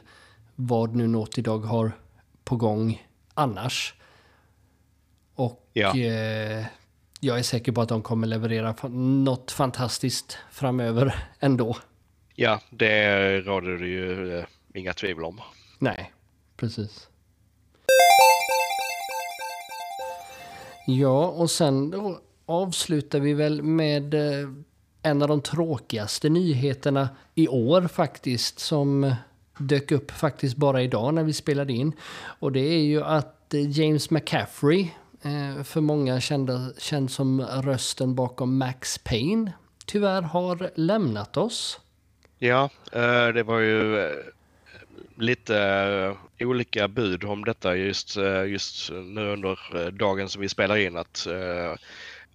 [0.55, 1.91] vad nu Naughty Dog har
[2.43, 3.93] på gång annars.
[5.35, 5.97] Och ja.
[5.97, 6.65] eh,
[7.24, 11.78] jag är säker på att de kommer leverera något fantastiskt framöver ändå.
[12.36, 15.41] Ja, det råder det ju eh, inga tvivel om.
[15.80, 16.13] Nej,
[16.57, 17.07] precis.
[20.88, 24.49] Ja, och sen då avslutar vi väl med eh,
[25.01, 29.15] en av de tråkigaste nyheterna i år faktiskt som
[29.57, 31.93] dök upp faktiskt bara idag när vi spelade in.
[32.39, 34.88] Och det är ju att James McCaffrey, eh,
[35.63, 39.53] för många kända, känd som rösten bakom Max Payne,
[39.86, 41.80] tyvärr har lämnat oss.
[42.39, 44.11] Ja, eh, det var ju eh,
[45.17, 48.17] lite olika bud om detta just,
[48.47, 50.97] just nu under dagen som vi spelar in.
[50.97, 51.28] att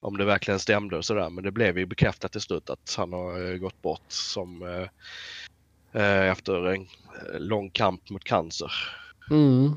[0.00, 1.30] om det verkligen stämde och sådär.
[1.30, 4.88] Men det blev ju bekräftat till slut att han har eh, gått bort som eh,
[6.02, 8.72] eh efter en eh, lång kamp mot cancer.
[9.30, 9.76] Mm.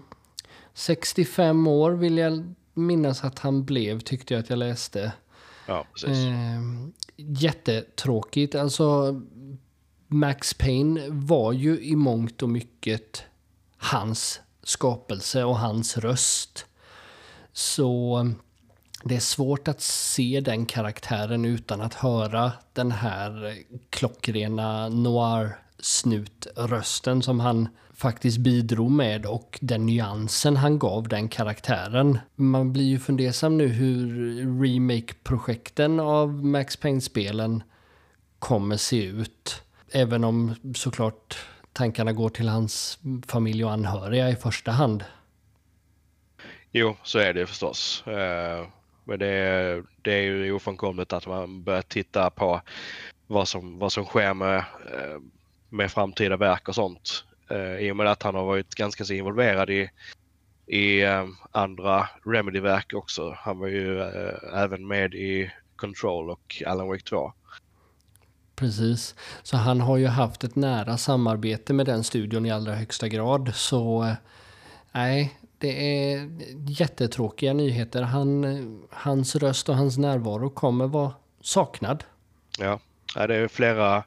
[0.74, 5.12] 65 år vill jag minnas att han blev, tyckte jag att jag läste.
[5.66, 6.10] Ja, precis.
[6.10, 6.62] Eh,
[7.16, 8.56] jättetråkigt.
[8.56, 9.22] Alltså,
[10.08, 13.24] Max Payne var ju i mångt och mycket
[13.78, 16.66] hans skapelse och hans röst.
[17.54, 18.26] Så
[19.04, 23.58] det är svårt att se den karaktären utan att höra den här
[23.90, 27.70] klockrena noir-snutrösten som han
[28.02, 32.20] faktiskt bidrog med och den nyansen han gav den karaktären.
[32.36, 34.08] Man blir ju fundersam nu hur
[34.64, 37.64] remake-projekten av Max Payne-spelen
[38.40, 39.64] kommer se ut.
[39.92, 41.38] Även om såklart
[41.74, 45.04] tankarna går till hans familj och anhöriga i första hand.
[46.72, 48.04] Jo, så är det förstås.
[48.08, 48.68] Eh,
[49.04, 52.62] men det, det är ju ofrånkomligt att man börjar titta på
[53.28, 55.20] vad som, vad som sker med, eh,
[55.70, 57.26] med framtida verk och sånt.
[57.52, 59.90] Eh, I och med att han har varit ganska så involverad i,
[60.66, 63.36] i eh, andra Remedy-verk också.
[63.38, 64.00] Han var ju
[64.54, 67.34] även med i Control och Alan Wake 2.
[68.62, 69.16] Precis.
[69.44, 73.52] Så han har ju haft ett nära samarbete med den studion i allra högsta grad.
[73.56, 74.14] Så eh,
[74.92, 76.30] nej, det är
[76.68, 78.02] jättetråkiga nyheter.
[78.02, 82.04] Han, hans röst och hans närvaro kommer vara saknad.
[82.60, 82.80] Ja,
[83.16, 84.04] det är flera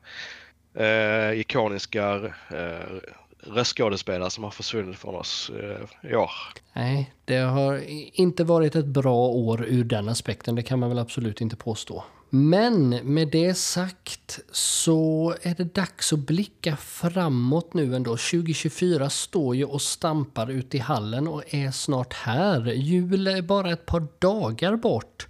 [0.74, 2.14] eh, ikoniska
[2.50, 2.98] eh,
[3.46, 6.30] röstskådespelare som har försvunnit från oss eh, i år.
[6.72, 7.82] Nej, det har
[8.20, 10.54] inte varit ett bra år ur den aspekten.
[10.54, 12.04] Det kan man väl absolut inte påstå.
[12.30, 18.10] Men med det sagt så är det dags att blicka framåt nu ändå.
[18.10, 22.66] 2024 står ju och stampar ute i hallen och är snart här.
[22.66, 25.26] Jul är bara ett par dagar bort.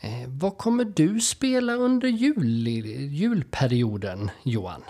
[0.00, 2.68] Eh, vad kommer du spela under jul,
[3.12, 4.82] julperioden, Johan?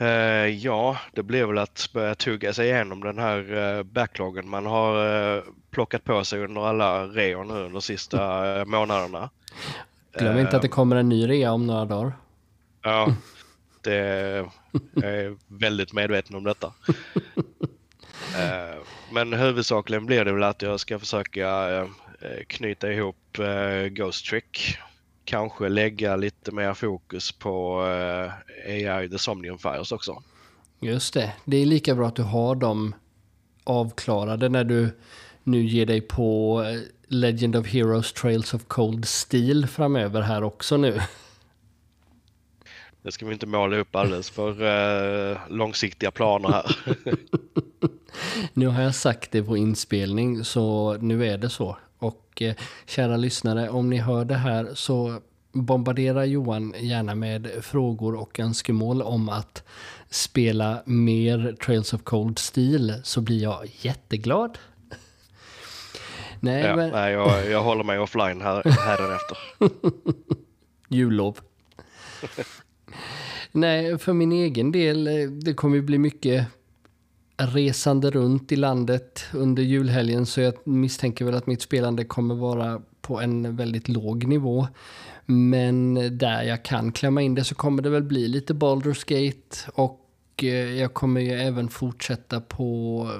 [0.00, 4.66] Uh, ja, det blir väl att börja tugga sig igenom den här uh, backloggen man
[4.66, 9.30] har uh, plockat på sig under alla reor nu de sista månaderna.
[10.18, 12.12] Glöm inte att det kommer en ny rea om några dagar.
[12.82, 13.14] Ja,
[13.82, 13.96] det
[14.94, 16.72] jag är väldigt medveten om detta.
[19.12, 21.68] Men huvudsakligen blir det väl att jag ska försöka
[22.46, 23.38] knyta ihop
[23.90, 24.78] Ghost Trick
[25.24, 28.32] kanske lägga lite mer fokus på eh,
[28.72, 30.22] AI The Somnium Fires också.
[30.80, 31.32] Just det.
[31.44, 32.94] Det är lika bra att du har dem
[33.64, 34.98] avklarade när du
[35.42, 40.76] nu ger dig på eh, Legend of Heroes Trails of Cold Steel framöver här också
[40.76, 41.00] nu.
[43.02, 46.64] Det ska vi inte måla upp alldeles för uh, långsiktiga planer här.
[48.52, 51.76] nu har jag sagt det på inspelning så nu är det så.
[52.34, 52.54] Och eh,
[52.86, 55.20] kära lyssnare, om ni hör det här så
[55.52, 59.62] bombardera Johan gärna med frågor och önskemål om att
[60.10, 64.58] spela mer Trails of Cold Steel så blir jag jätteglad.
[66.40, 66.90] Nej, ja, men...
[66.90, 69.38] nej jag, jag håller mig offline här, här efter.
[70.88, 71.38] Jullov.
[73.52, 76.46] nej, för min egen del, eh, det kommer ju bli mycket
[77.36, 82.82] resande runt i landet under julhelgen så jag misstänker väl att mitt spelande kommer vara
[83.00, 84.66] på en väldigt låg nivå.
[85.26, 89.70] Men där jag kan klämma in det så kommer det väl bli lite Baldur's Gate
[89.74, 90.00] och
[90.42, 90.48] eh,
[90.80, 93.10] jag kommer ju även fortsätta på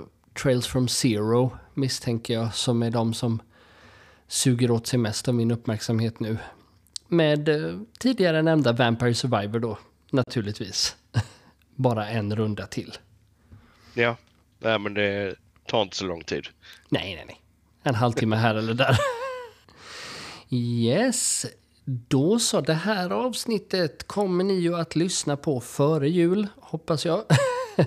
[0.42, 3.42] Trails from Zero misstänker jag som är de som
[4.28, 6.38] suger åt sig mest av min uppmärksamhet nu.
[7.08, 9.78] Med eh, tidigare nämnda Vampire Survivor då
[10.10, 10.96] naturligtvis.
[11.76, 12.92] Bara en runda till.
[13.94, 14.16] Ja,
[14.58, 15.34] nej men det
[15.66, 16.46] tar inte så lång tid.
[16.88, 17.40] Nej, nej, nej.
[17.82, 18.98] En halvtimme här eller där.
[20.50, 21.46] Yes,
[21.84, 22.60] då så.
[22.60, 27.24] Det här avsnittet kommer ni ju att lyssna på före jul, hoppas jag.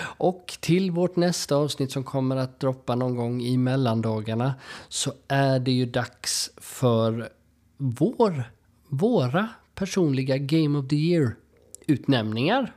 [0.00, 4.54] och till vårt nästa avsnitt som kommer att droppa någon gång i mellandagarna
[4.88, 7.28] så är det ju dags för
[7.76, 8.44] vår,
[8.88, 12.72] våra personliga Game of the Year-utnämningar.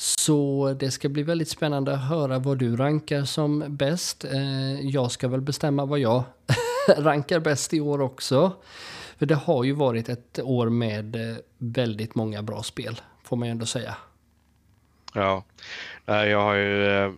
[0.00, 4.24] Så det ska bli väldigt spännande att höra vad du rankar som bäst.
[4.24, 6.22] Eh, jag ska väl bestämma vad jag
[6.96, 8.52] rankar bäst i år också.
[9.18, 13.48] För det har ju varit ett år med eh, väldigt många bra spel, får man
[13.48, 13.96] ju ändå säga.
[15.14, 15.44] Ja,
[16.06, 17.12] jag har ju äh,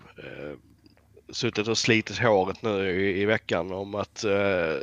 [1.32, 4.76] suttit och slitit håret nu i, i veckan om att äh,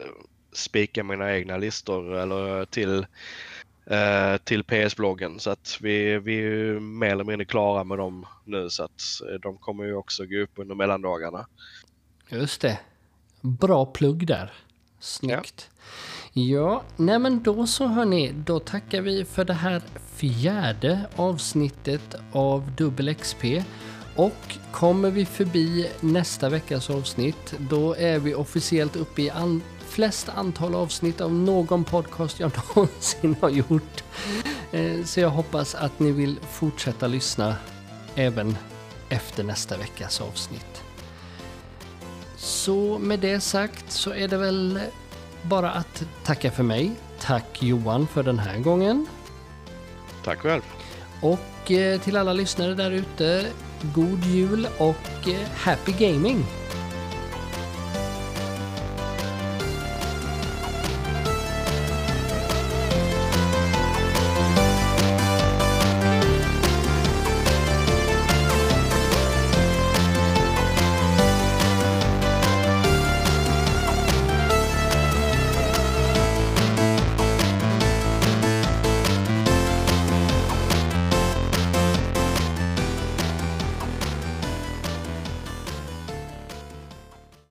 [0.54, 3.06] spika mina egna listor eller till
[3.90, 5.40] eh, till PS-bloggen.
[5.40, 9.40] Så att vi, vi är mer eller mindre klara med dem nu så att eh,
[9.42, 11.48] de kommer ju också gå upp under mellandagarna.
[12.30, 12.80] Just det.
[13.42, 14.54] Bra plugg där.
[15.00, 15.70] Snyggt.
[15.70, 15.80] Ja.
[16.34, 19.82] Ja, nej men då så hörni, då tackar vi för det här
[20.16, 23.44] fjärde avsnittet av Dubbel XP.
[24.16, 29.30] Och kommer vi förbi nästa veckas avsnitt, då är vi officiellt uppe i
[30.00, 34.04] flest antal avsnitt av någon podcast jag någonsin har gjort.
[34.72, 37.56] Eh, så jag hoppas att ni vill fortsätta lyssna
[38.16, 38.58] även
[39.10, 40.84] efter nästa veckas avsnitt.
[42.36, 44.80] Så med det sagt så är det väl
[45.42, 46.92] bara att tacka för mig.
[47.20, 49.08] Tack Johan för den här gången.
[50.24, 50.62] Tack själv.
[51.22, 53.46] Och eh, till alla lyssnare där ute,
[53.96, 56.46] god jul och eh, happy gaming!